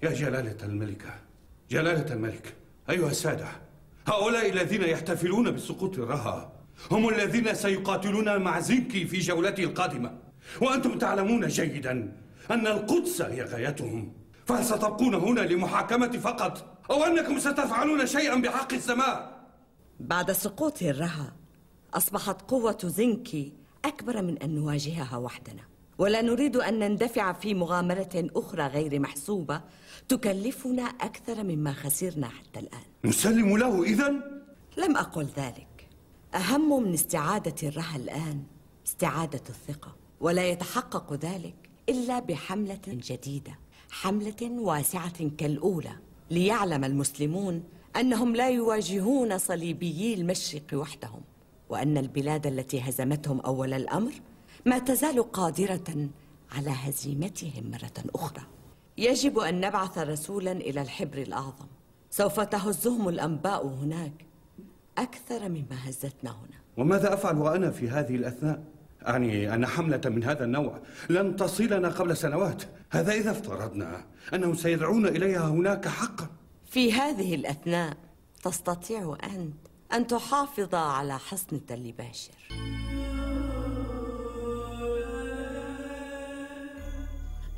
يا 0.03 0.11
جلالة 0.11 0.57
الملكة 0.63 1.15
جلالة 1.71 2.15
الملك 2.15 2.55
أيها 2.91 3.11
السادة 3.11 3.49
هؤلاء 4.07 4.51
الذين 4.51 4.83
يحتفلون 4.83 5.51
بسقوط 5.51 5.99
الرها 5.99 6.53
هم 6.91 7.09
الذين 7.09 7.55
سيقاتلون 7.55 8.43
مع 8.43 8.61
زنكي 8.61 9.07
في 9.07 9.19
جولته 9.19 9.65
القادمة. 9.65 10.19
وأنتم 10.61 10.99
تعلمون 10.99 11.47
جيدا 11.47 12.17
أن 12.51 12.67
القدس 12.67 13.23
هي 13.23 13.43
غايتهم. 13.43 14.13
فهل 14.47 14.65
ستبقون 14.65 15.15
هنا 15.15 15.41
لمحاكمة 15.41 16.11
فقط 16.11 16.85
أو 16.91 17.05
أنكم 17.05 17.39
ستفعلون 17.39 18.07
شيئا 18.07 18.37
بحق 18.37 18.73
السماء؟ 18.73 19.43
بعد 20.01 20.33
سقوط 20.33 20.83
الرها 20.83 21.42
أصبحت 21.95 22.51
قوة 22.51 22.79
زنكي 22.85 23.53
أكبر 23.85 24.23
من 24.23 24.39
أن 24.39 24.55
نواجهها 24.55 25.17
وحدنا. 25.17 25.63
ولا 25.99 26.23
نريد 26.23 26.57
أن 26.57 26.79
نندفع 26.79 27.33
في 27.33 27.55
مغامرة 27.55 28.31
أخرى 28.37 28.67
غير 28.67 29.01
محسوبة 29.01 29.61
تكلفنا 30.09 30.83
أكثر 30.83 31.43
مما 31.43 31.73
خسرنا 31.73 32.29
حتى 32.29 32.61
الآن. 32.61 32.83
نسلم 33.05 33.57
له 33.57 33.83
إذن؟ 33.83 34.21
لم 34.77 34.97
أقل 34.97 35.27
ذلك. 35.37 35.89
أهم 36.35 36.83
من 36.83 36.95
استعادة 36.95 37.69
الرها 37.69 37.97
الآن 37.97 38.43
استعادة 38.87 39.43
الثقة. 39.49 39.97
ولا 40.21 40.49
يتحقق 40.49 41.13
ذلك 41.13 41.55
إلا 41.89 42.19
بحملة 42.19 42.81
جديدة. 42.89 43.59
حملة 43.91 44.51
واسعة 44.51 45.29
كالأولى 45.39 45.97
ليعلم 46.31 46.85
المسلمون 46.85 47.63
أنهم 47.97 48.37
لا 48.37 48.51
يواجهون 48.51 49.39
صليبيي 49.39 50.15
المشرق 50.15 50.67
وحدهم. 50.75 51.21
وأن 51.73 51.99
البلاد 51.99 52.47
التي 52.47 52.81
هزمتهم 52.81 53.41
أول 53.41 53.75
الأمر 53.75 54.13
ما 54.67 54.79
تزال 54.79 55.33
قادرة 55.33 56.09
على 56.53 56.71
هزيمتهم 56.71 57.71
مرة 57.71 58.05
أخرى. 58.15 58.43
يجب 58.99 59.39
أن 59.39 59.61
نبعث 59.61 59.99
رسولا 59.99 60.53
إلى 60.53 60.83
الحبر 60.83 61.19
الأعظم. 61.19 61.67
سوف 62.11 62.41
تهزهم 62.41 63.09
الأنباء 63.09 63.67
هناك. 63.67 64.13
أكثر 64.99 65.49
مما 65.49 65.89
هزتنا 65.89 66.31
هنا. 66.31 66.59
وماذا 66.77 67.15
أفعل 67.15 67.39
وأنا 67.39 67.71
في 67.71 67.89
هذه 67.89 68.17
الأثناء؟ 68.17 68.63
أعني 69.09 69.55
أن 69.55 69.67
حملة 69.67 70.01
من 70.05 70.25
هذا 70.25 70.45
النوع 70.45 70.79
لم 71.11 71.37
تصلنا 71.37 71.89
قبل 71.89 72.17
سنوات. 72.17 72.63
هذا 72.91 73.13
إذا 73.13 73.31
افترضنا 73.31 74.05
أنهم 74.35 74.55
سيدعون 74.55 75.07
إليها 75.07 75.49
هناك 75.49 75.89
حقا. 75.89 76.27
في 76.67 76.93
هذه 76.93 77.35
الأثناء 77.35 77.97
تستطيع 78.43 79.17
أنت 79.25 79.62
أن 79.95 80.07
تحافظ 80.07 80.75
على 80.75 81.19
حصن 81.19 81.67
تل 81.67 81.93
باشر 81.99 82.33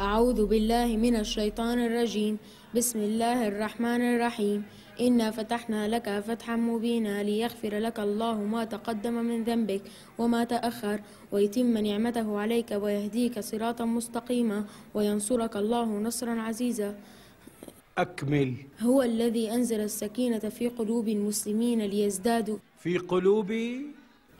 أعوذ 0.00 0.46
بالله 0.46 0.96
من 0.96 1.16
الشيطان 1.16 1.78
الرجيم. 1.86 2.38
بسم 2.74 2.98
الله 2.98 3.48
الرحمن 3.48 4.00
الرحيم. 4.14 4.64
إنا 5.00 5.30
فتحنا 5.30 5.88
لك 5.88 6.20
فتحا 6.20 6.56
مبينا 6.56 7.22
ليغفر 7.22 7.78
لك 7.78 8.00
الله 8.00 8.34
ما 8.34 8.64
تقدم 8.64 9.14
من 9.14 9.44
ذنبك 9.44 9.82
وما 10.18 10.44
تأخر 10.44 11.00
ويتم 11.32 11.78
نعمته 11.78 12.38
عليك 12.38 12.70
ويهديك 12.70 13.40
صراطا 13.40 13.84
مستقيما 13.84 14.64
وينصرك 14.94 15.56
الله 15.56 15.84
نصرا 15.84 16.40
عزيزا. 16.40 16.94
أكمل 17.98 18.54
هو 18.80 19.02
الذي 19.02 19.52
أنزل 19.54 19.80
السكينة 19.80 20.38
في 20.38 20.68
قلوب 20.68 21.08
المسلمين 21.08 21.82
ليزدادوا 21.82 22.58
في 22.78 22.98
قلوب 22.98 23.52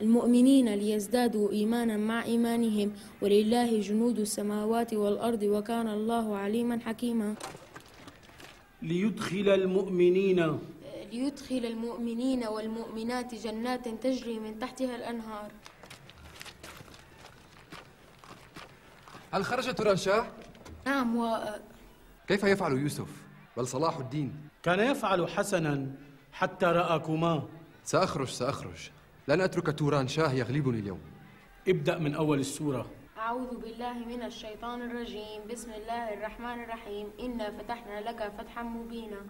المؤمنين 0.01 0.75
ليزدادوا 0.75 1.53
إيمانا 1.53 1.97
مع 1.97 2.25
إيمانهم 2.25 2.93
ولله 3.23 3.81
جنود 3.81 4.19
السماوات 4.19 4.95
والأرض 4.95 5.43
وكان 5.43 5.89
الله 5.89 6.37
عليما 6.37 6.79
حكيما 6.79 7.35
ليدخل 8.83 9.49
المؤمنين 9.49 10.59
ليدخل 11.13 11.67
المؤمنين 11.67 12.45
والمؤمنات 12.47 13.35
جنات 13.35 13.89
تجري 13.89 14.39
من 14.39 14.59
تحتها 14.59 14.97
الأنهار 14.97 15.51
هل 19.33 19.45
خرج 19.45 19.75
تورانشاه؟ 19.75 20.27
نعم 20.87 21.17
و... 21.17 21.39
كيف 22.29 22.45
يفعل 22.45 22.79
يوسف؟ 22.79 23.24
بل 23.57 23.67
صلاح 23.67 23.97
الدين. 23.97 24.49
كان 24.63 24.81
يفعل 24.81 25.29
حسنا 25.29 25.87
حتى 26.33 26.67
رآكما. 26.67 27.43
سأخرج 27.85 28.29
سأخرج. 28.29 28.91
لن 29.29 29.41
أترك 29.41 29.79
توران 29.79 30.09
شاه 30.09 30.33
يغلبني 30.33 30.79
اليوم. 30.79 31.01
ابدأ 31.69 31.99
من 31.99 32.15
أول 32.15 32.41
السورة. 32.41 32.87
أعوذ 33.19 33.57
بالله 33.63 33.93
من 33.93 34.23
الشيطان 34.23 34.83
الرجيم. 34.83 35.41
بسم 35.53 35.71
الله 35.73 36.15
الرحمن 36.15 36.65
الرحيم. 36.65 37.07
إنا 37.21 37.51
فتحنا 37.51 38.01
لك 38.01 38.33
فتحا 38.39 38.63
مبينا. 38.63 39.21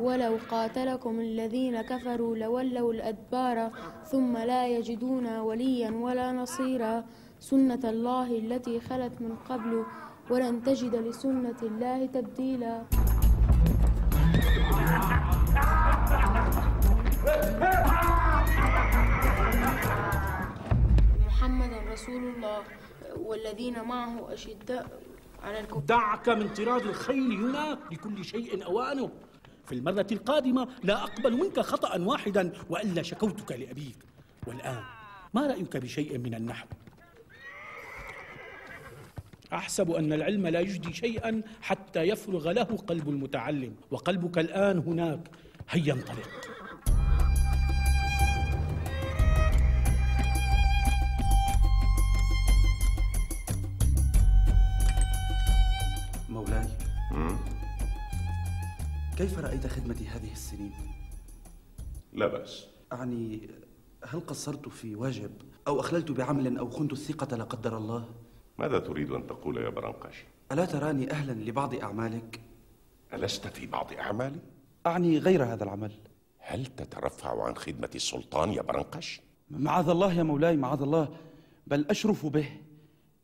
ولو 0.00 0.38
قاتلكم 0.50 1.20
الذين 1.20 1.82
كفروا 1.82 2.36
لولوا 2.36 2.92
الأدبار 2.92 3.70
ثم 4.04 4.36
لا 4.36 4.66
يجدون 4.66 5.38
وليا 5.38 5.90
ولا 5.90 6.32
نصيرا. 6.32 7.04
سنة 7.42 7.80
الله 7.84 8.38
التي 8.38 8.80
خلت 8.80 9.12
من 9.20 9.36
قبل 9.50 9.84
ولن 10.30 10.62
تجد 10.62 10.94
لسنة 10.94 11.58
الله 11.62 12.06
تبديلا. 12.06 12.82
محمد 21.26 21.72
رسول 21.92 22.22
الله 22.30 22.58
والذين 23.18 23.82
معه 23.82 24.32
أشداء 24.32 24.86
على 25.42 25.60
الكفار 25.60 25.80
دعك 25.80 26.28
من 26.28 26.48
طراد 26.48 26.82
الخيل 26.82 27.32
هناك 27.32 27.78
لكل 27.92 28.24
شيء 28.24 28.64
أوانه. 28.66 29.10
في 29.66 29.74
المرة 29.74 30.06
القادمة 30.12 30.68
لا 30.82 31.02
أقبل 31.02 31.32
منك 31.32 31.60
خطأ 31.60 32.00
واحدا 32.00 32.52
وإلا 32.70 33.02
شكوتك 33.02 33.52
لأبيك. 33.52 33.98
والآن 34.46 34.82
ما 35.34 35.46
رأيك 35.46 35.76
بشيء 35.76 36.18
من 36.18 36.34
النحو؟ 36.34 36.66
أحسب 39.52 39.90
أن 39.90 40.12
العلم 40.12 40.46
لا 40.46 40.60
يجدي 40.60 40.92
شيئا 40.92 41.42
حتى 41.60 42.02
يفرغ 42.02 42.50
له 42.50 42.64
قلب 42.64 43.08
المتعلم. 43.08 43.76
وقلبك 43.90 44.38
الآن 44.38 44.78
هناك. 44.78 45.30
هيا 45.70 45.92
انطلق. 45.92 46.30
مولاي. 56.28 56.68
كيف 59.16 59.38
رأيت 59.38 59.66
خدمتي 59.66 60.06
هذه 60.08 60.32
السنين؟ 60.32 60.72
لا 62.12 62.26
بأس. 62.26 62.66
أعني 62.92 63.50
هل 64.04 64.20
قصرت 64.20 64.68
في 64.68 64.96
واجب 64.96 65.30
أو 65.68 65.80
أخللت 65.80 66.10
بعمل 66.10 66.58
أو 66.58 66.70
خنت 66.70 66.92
الثقة 66.92 67.36
لا 67.36 67.44
قدر 67.44 67.76
الله؟ 67.78 68.21
ماذا 68.62 68.78
تريد 68.78 69.10
أن 69.10 69.26
تقول 69.26 69.56
يا 69.56 69.68
برنقش؟ 69.68 70.24
ألا 70.52 70.64
تراني 70.64 71.10
أهلا 71.10 71.32
لبعض 71.32 71.74
أعمالك؟ 71.74 72.40
ألست 73.14 73.46
في 73.46 73.66
بعض 73.66 73.92
أعمالي؟ 73.92 74.38
أعني 74.86 75.18
غير 75.18 75.44
هذا 75.44 75.64
العمل 75.64 75.92
هل 76.38 76.66
تترفع 76.66 77.44
عن 77.44 77.56
خدمة 77.56 77.90
السلطان 77.94 78.52
يا 78.52 78.62
برنقش؟ 78.62 79.20
معاذ 79.50 79.88
الله 79.88 80.12
يا 80.12 80.22
مولاي 80.22 80.56
معاذ 80.56 80.82
الله 80.82 81.08
بل 81.66 81.86
أشرف 81.90 82.26
به 82.26 82.48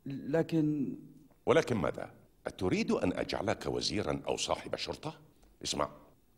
لكن 0.07 0.97
ولكن 1.47 1.77
ماذا؟ 1.77 2.11
أتريد 2.47 2.91
أن 2.91 3.13
أجعلك 3.13 3.67
وزيرا 3.67 4.21
أو 4.29 4.37
صاحب 4.37 4.77
شرطة؟ 4.77 5.15
اسمع 5.63 5.89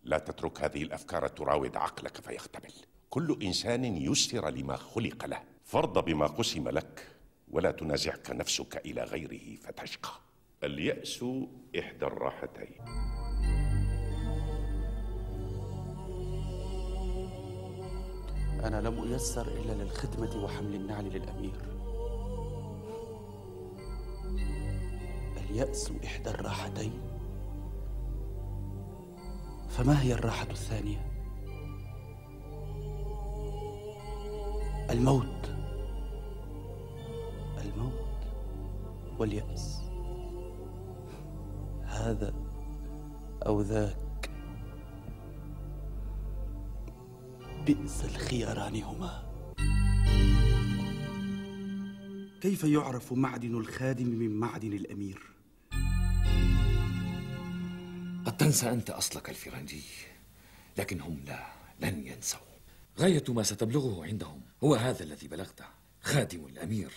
لا 0.05 0.19
تترك 0.19 0.61
هذه 0.61 0.83
الأفكار 0.83 1.29
تراود 1.29 1.77
عقلك 1.77 2.17
فيختبل 2.17 2.73
كل 3.11 3.39
إنسان 3.43 3.85
يسر 3.85 4.51
لما 4.51 4.77
خلق 4.77 5.27
له 5.27 5.43
فارض 5.65 6.05
بما 6.05 6.27
قسم 6.27 6.69
لك 6.69 7.20
ولا 7.53 7.71
تنازعك 7.71 8.31
نفسك 8.31 8.77
إلى 8.87 9.03
غيره 9.03 9.57
فتشقى. 9.61 10.11
اليأس 10.65 11.25
إحدى 11.79 12.07
الراحتين. 12.07 12.75
أنا 18.65 18.81
لم 18.89 19.13
أيسر 19.13 19.49
إلا 19.49 19.73
للخدمة 19.73 20.45
وحمل 20.45 20.75
النعل 20.75 21.05
للأمير. 21.05 21.77
اليأس 25.37 25.93
إحدى 26.05 26.31
الراحتين. 26.31 27.01
فما 29.69 30.03
هي 30.03 30.13
الراحة 30.13 30.51
الثانية؟ 30.51 31.07
الموت. 34.91 35.27
الموت 35.31 35.60
واليأس. 39.21 39.81
هذا 41.85 42.35
أو 43.47 43.61
ذاك. 43.61 44.31
بئس 47.67 48.05
الخياران 48.05 48.83
هما. 48.83 49.31
كيف 52.41 52.65
يعرف 52.65 53.13
معدن 53.13 53.55
الخادم 53.55 54.07
من 54.07 54.31
معدن 54.31 54.73
الأمير؟ 54.73 55.23
قد 58.27 58.37
تنسى 58.37 58.71
أنت 58.71 58.91
أصلك 58.91 59.31
الفرنجي 59.31 59.83
لكن 60.79 61.01
هم 61.01 61.21
لا 61.27 61.47
لن 61.81 62.07
ينسوا. 62.07 62.41
غاية 62.99 63.25
ما 63.29 63.43
ستبلغه 63.43 64.05
عندهم 64.05 64.41
هو 64.65 64.75
هذا 64.75 65.03
الذي 65.03 65.29
بلغته 65.29 65.65
خادم 66.03 66.47
الأمير. 66.47 66.93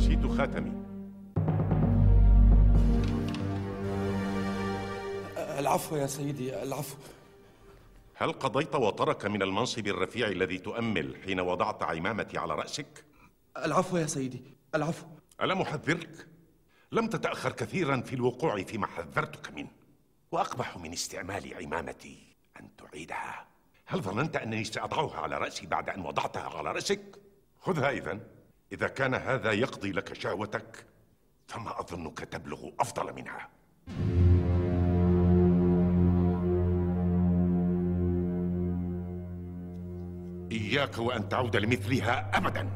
نسيت 0.00 0.26
خاتمي 0.26 0.72
العفو 5.58 5.96
يا 5.96 6.06
سيدي 6.06 6.62
العفو 6.62 6.96
هل 8.14 8.32
قضيت 8.32 8.74
وطرك 8.74 9.26
من 9.26 9.42
المنصب 9.42 9.86
الرفيع 9.86 10.28
الذي 10.28 10.58
تؤمل 10.58 11.16
حين 11.24 11.40
وضعت 11.40 11.82
عمامتي 11.82 12.38
على 12.38 12.54
رأسك؟ 12.54 13.04
العفو 13.56 13.96
يا 13.96 14.06
سيدي 14.06 14.42
العفو 14.74 15.06
ألم 15.42 15.60
أحذرك؟ 15.60 16.26
لم 16.92 17.06
تتأخر 17.06 17.52
كثيرا 17.52 18.00
في 18.00 18.12
الوقوع 18.12 18.62
فيما 18.62 18.86
حذرتك 18.86 19.52
منه 19.52 19.70
وأقبح 20.32 20.76
من 20.76 20.92
استعمال 20.92 21.54
عمامتي 21.54 22.36
أن 22.60 22.68
تعيدها 22.76 23.46
هل 23.86 24.02
ظننت 24.02 24.36
أنني 24.36 24.64
سأضعها 24.64 25.20
على 25.20 25.38
رأسي 25.38 25.66
بعد 25.66 25.88
أن 25.88 26.00
وضعتها 26.00 26.58
على 26.58 26.72
رأسك؟ 26.72 27.20
خذها 27.58 27.90
إذا 27.90 28.39
إذا 28.72 28.88
كان 28.88 29.14
هذا 29.14 29.52
يقضي 29.52 29.92
لك 29.92 30.12
شهوتك 30.12 30.84
فما 31.46 31.80
أظنك 31.80 32.18
تبلغ 32.18 32.68
أفضل 32.80 33.14
منها. 33.14 33.48
إياك 40.52 40.98
وأن 40.98 41.28
تعود 41.28 41.56
لمثلها 41.56 42.36
أبدا. 42.36 42.68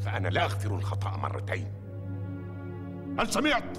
فأنا 0.00 0.28
لا 0.28 0.44
أغفر 0.44 0.74
الخطأ 0.74 1.16
مرتين. 1.16 1.72
هل 3.18 3.32
سمعت؟ 3.32 3.78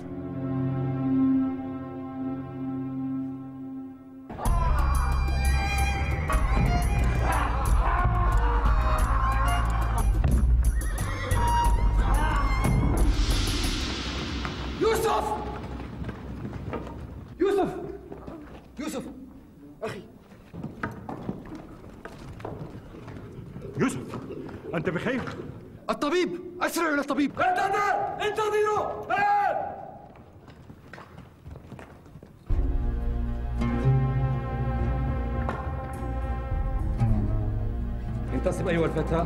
انتصب 38.41 38.67
أيها 38.67 38.85
الفتى 38.85 39.25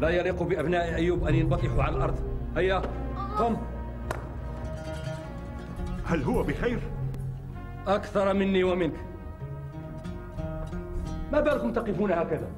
لا 0.00 0.08
يليق 0.08 0.42
بأبناء 0.42 0.94
أيوب 0.94 1.24
أن 1.24 1.34
ينبطحوا 1.34 1.82
على 1.82 1.96
الأرض. 1.96 2.18
هيا 2.56 2.82
قم. 3.38 3.56
هل 6.06 6.22
هو 6.22 6.42
بخير؟ 6.42 6.80
أكثر 7.86 8.34
مني 8.34 8.64
ومنك. 8.64 8.94
ما 11.32 11.40
بالكم 11.40 11.72
تقفون 11.72 12.12
هكذا؟ 12.12 12.50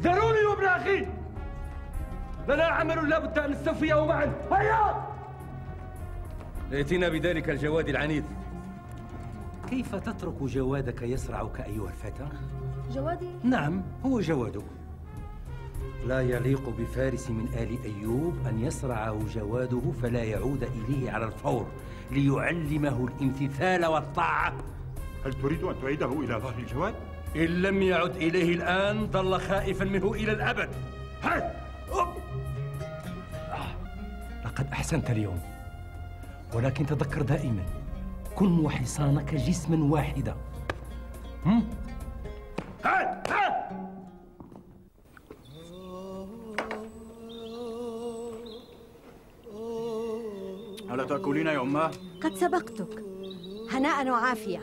ذروني 0.00 0.44
وابن 0.50 0.64
أخي! 0.64 1.06
لنا 2.48 2.64
عمل 2.64 3.08
لا 3.08 3.18
بد 3.18 3.38
أن 3.38 3.50
نستوفيه 3.50 4.06
معا. 4.06 4.32
هيا! 4.52 5.06
ائتنا 6.72 7.08
بذلك 7.08 7.50
الجواد 7.50 7.88
العنيد. 7.88 8.24
كيف 9.70 9.94
تترك 9.94 10.42
جوادك 10.42 11.02
يسرعك 11.02 11.60
أيها 11.60 11.88
الفتى؟ 11.88 12.28
جوادي؟ 12.90 13.30
نعم 13.42 13.82
هو 14.06 14.20
جوادك. 14.20 14.77
لا 16.06 16.20
يليق 16.20 16.68
بفارس 16.68 17.30
من 17.30 17.48
آل 17.54 17.78
أيوب 17.84 18.34
أن 18.46 18.60
يسرعه 18.64 19.18
جواده 19.34 19.82
فلا 20.02 20.24
يعود 20.24 20.62
إليه 20.62 21.10
على 21.10 21.24
الفور 21.24 21.66
ليعلمه 22.10 23.08
الامتثال 23.08 23.86
والطاعة 23.86 24.54
هل 25.26 25.32
تريد 25.32 25.62
أن 25.62 25.74
تعيده 25.82 26.12
إلى 26.12 26.34
ظهر 26.34 26.58
الجواد؟ 26.58 26.94
إن 27.36 27.62
لم 27.62 27.82
يعد 27.82 28.16
إليه 28.16 28.54
الآن 28.54 29.06
ظل 29.06 29.40
خائفا 29.40 29.84
منه 29.84 30.12
إلى 30.14 30.32
الأبد. 30.32 30.68
آه. 31.24 31.52
لقد 34.44 34.66
أحسنت 34.72 35.10
اليوم 35.10 35.40
ولكن 36.54 36.86
تذكر 36.86 37.22
دائما 37.22 37.62
كن 38.36 38.58
وحصانك 38.58 39.34
جسما 39.34 39.84
واحدا 39.84 40.34
هم؟ 41.46 41.68
هاي 42.84 43.22
ألا 50.90 51.04
تأكلين 51.04 51.46
يا 51.46 51.60
أماه؟ 51.60 51.90
قد 52.22 52.34
سبقتك. 52.34 53.04
هناء 53.70 54.08
وعافية. 54.08 54.62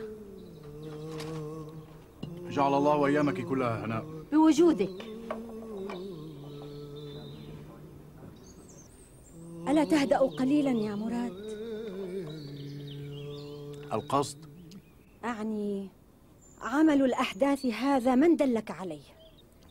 جعل 2.48 2.74
الله 2.74 3.06
أيامك 3.06 3.40
كلها 3.40 3.84
هناء. 3.84 4.04
بوجودك. 4.32 5.04
ألا 9.68 9.84
تهدأ 9.84 10.18
قليلا 10.18 10.70
يا 10.70 10.94
مراد؟ 10.94 11.46
القصد؟ 13.92 14.38
أعني 15.24 15.88
عمل 16.62 17.02
الأحداث 17.02 17.66
هذا 17.66 18.14
من 18.14 18.36
دلك 18.36 18.70
عليه؟ 18.70 19.02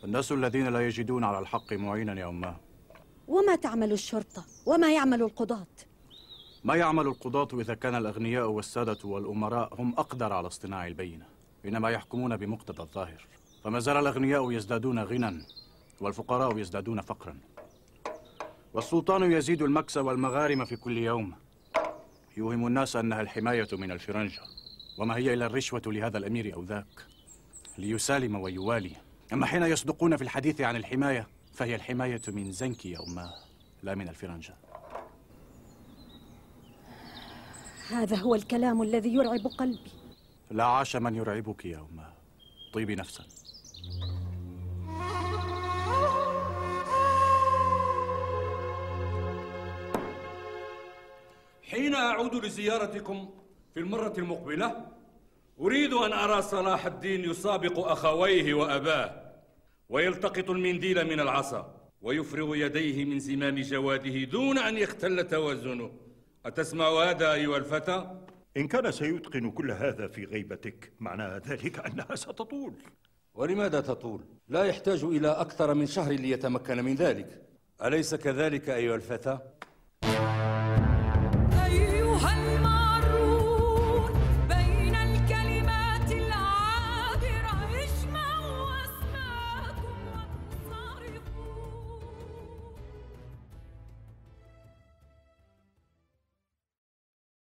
الناس 0.03 0.31
الذين 0.31 0.67
لا 0.67 0.87
يجدون 0.87 1.23
على 1.23 1.39
الحق 1.39 1.73
معينا 1.73 2.19
يا 2.19 2.29
أماه 2.29 2.55
وما 3.27 3.55
تعمل 3.55 3.91
الشرطة؟ 3.91 4.43
وما 4.65 4.93
يعمل 4.93 5.21
القضاة؟ 5.21 5.67
ما 6.65 6.75
يعمل 6.75 7.07
القضاة 7.07 7.47
إذا 7.53 7.73
كان 7.73 7.95
الأغنياء 7.95 8.47
والسادة 8.47 8.97
والأمراء 9.03 9.81
هم 9.81 9.93
أقدر 9.97 10.33
على 10.33 10.47
اصطناع 10.47 10.87
البينة 10.87 11.25
إنما 11.65 11.89
يحكمون 11.89 12.37
بمقتضى 12.37 12.83
الظاهر. 12.83 13.25
فما 13.63 13.79
زال 13.79 13.97
الأغنياء 13.97 14.51
يزدادون 14.51 14.99
غنى 14.99 15.45
والفقراء 15.99 16.57
يزدادون 16.57 17.01
فقرا. 17.01 17.37
والسلطان 18.73 19.31
يزيد 19.31 19.61
المكس 19.61 19.97
والمغارم 19.97 20.65
في 20.65 20.75
كل 20.75 20.97
يوم. 20.97 21.33
يوهم 22.37 22.67
الناس 22.67 22.95
أنها 22.95 23.21
الحماية 23.21 23.67
من 23.73 23.91
الفرنجة. 23.91 24.41
وما 24.97 25.17
هي 25.17 25.33
إلا 25.33 25.45
الرشوة 25.45 25.81
لهذا 25.85 26.17
الأمير 26.17 26.53
أو 26.53 26.63
ذاك 26.63 27.05
ليسالم 27.77 28.35
ويوالي. 28.35 28.91
أما 29.33 29.45
حين 29.45 29.63
يصدقون 29.63 30.17
في 30.17 30.23
الحديث 30.23 30.61
عن 30.61 30.75
الحماية 30.75 31.27
فهي 31.53 31.75
الحماية 31.75 32.21
من 32.27 32.51
زنكي 32.51 32.97
أماه 32.97 33.33
لا 33.83 33.95
من 33.95 34.09
الفرنجة. 34.09 34.64
هذا 37.89 38.15
هو 38.15 38.35
الكلام 38.35 38.81
الذي 38.81 39.13
يرعب 39.13 39.47
قلبي. 39.47 39.91
لا 40.51 40.63
عاش 40.63 40.95
من 40.95 41.15
يرعبك 41.15 41.65
يا 41.65 41.77
أماه 41.77 42.13
طيبي 42.73 42.95
نفسا. 42.95 43.23
حين 51.63 51.95
أعود 51.95 52.45
لزيارتكم 52.45 53.29
في 53.73 53.79
المرة 53.79 54.13
المقبلة 54.17 54.85
أريد 55.59 55.93
أن 55.93 56.13
أرى 56.13 56.41
صلاح 56.41 56.85
الدين 56.85 57.29
يسابق 57.29 57.79
أخويه 57.79 58.53
وأباه 58.53 59.31
ويلتقط 59.89 60.49
المنديل 60.49 61.05
من 61.05 61.19
العصا 61.19 61.75
ويفرغ 62.01 62.55
يديه 62.55 63.05
من 63.05 63.19
زمام 63.19 63.55
جواده 63.55 64.23
دون 64.23 64.57
أن 64.57 64.77
يختل 64.77 65.27
توازنه. 65.27 66.04
أتسمع 66.45 67.03
هذا 67.03 67.33
أيها 67.33 67.57
الفتى؟ 67.57 68.21
إن 68.57 68.67
كان 68.67 68.91
سيتقن 68.91 69.51
كل 69.51 69.71
هذا 69.71 70.07
في 70.07 70.25
غيبتك 70.25 70.93
معنى 70.99 71.37
ذلك 71.47 71.85
أنها 71.85 72.15
ستطول 72.15 72.73
ولماذا 73.33 73.81
تطول؟ 73.81 74.21
لا 74.47 74.63
يحتاج 74.63 75.03
إلى 75.03 75.27
أكثر 75.27 75.73
من 75.73 75.85
شهر 75.85 76.11
ليتمكن 76.11 76.85
من 76.85 76.95
ذلك 76.95 77.41
أليس 77.83 78.15
كذلك 78.15 78.69
أيها 78.69 78.95
الفتى؟ 78.95 79.39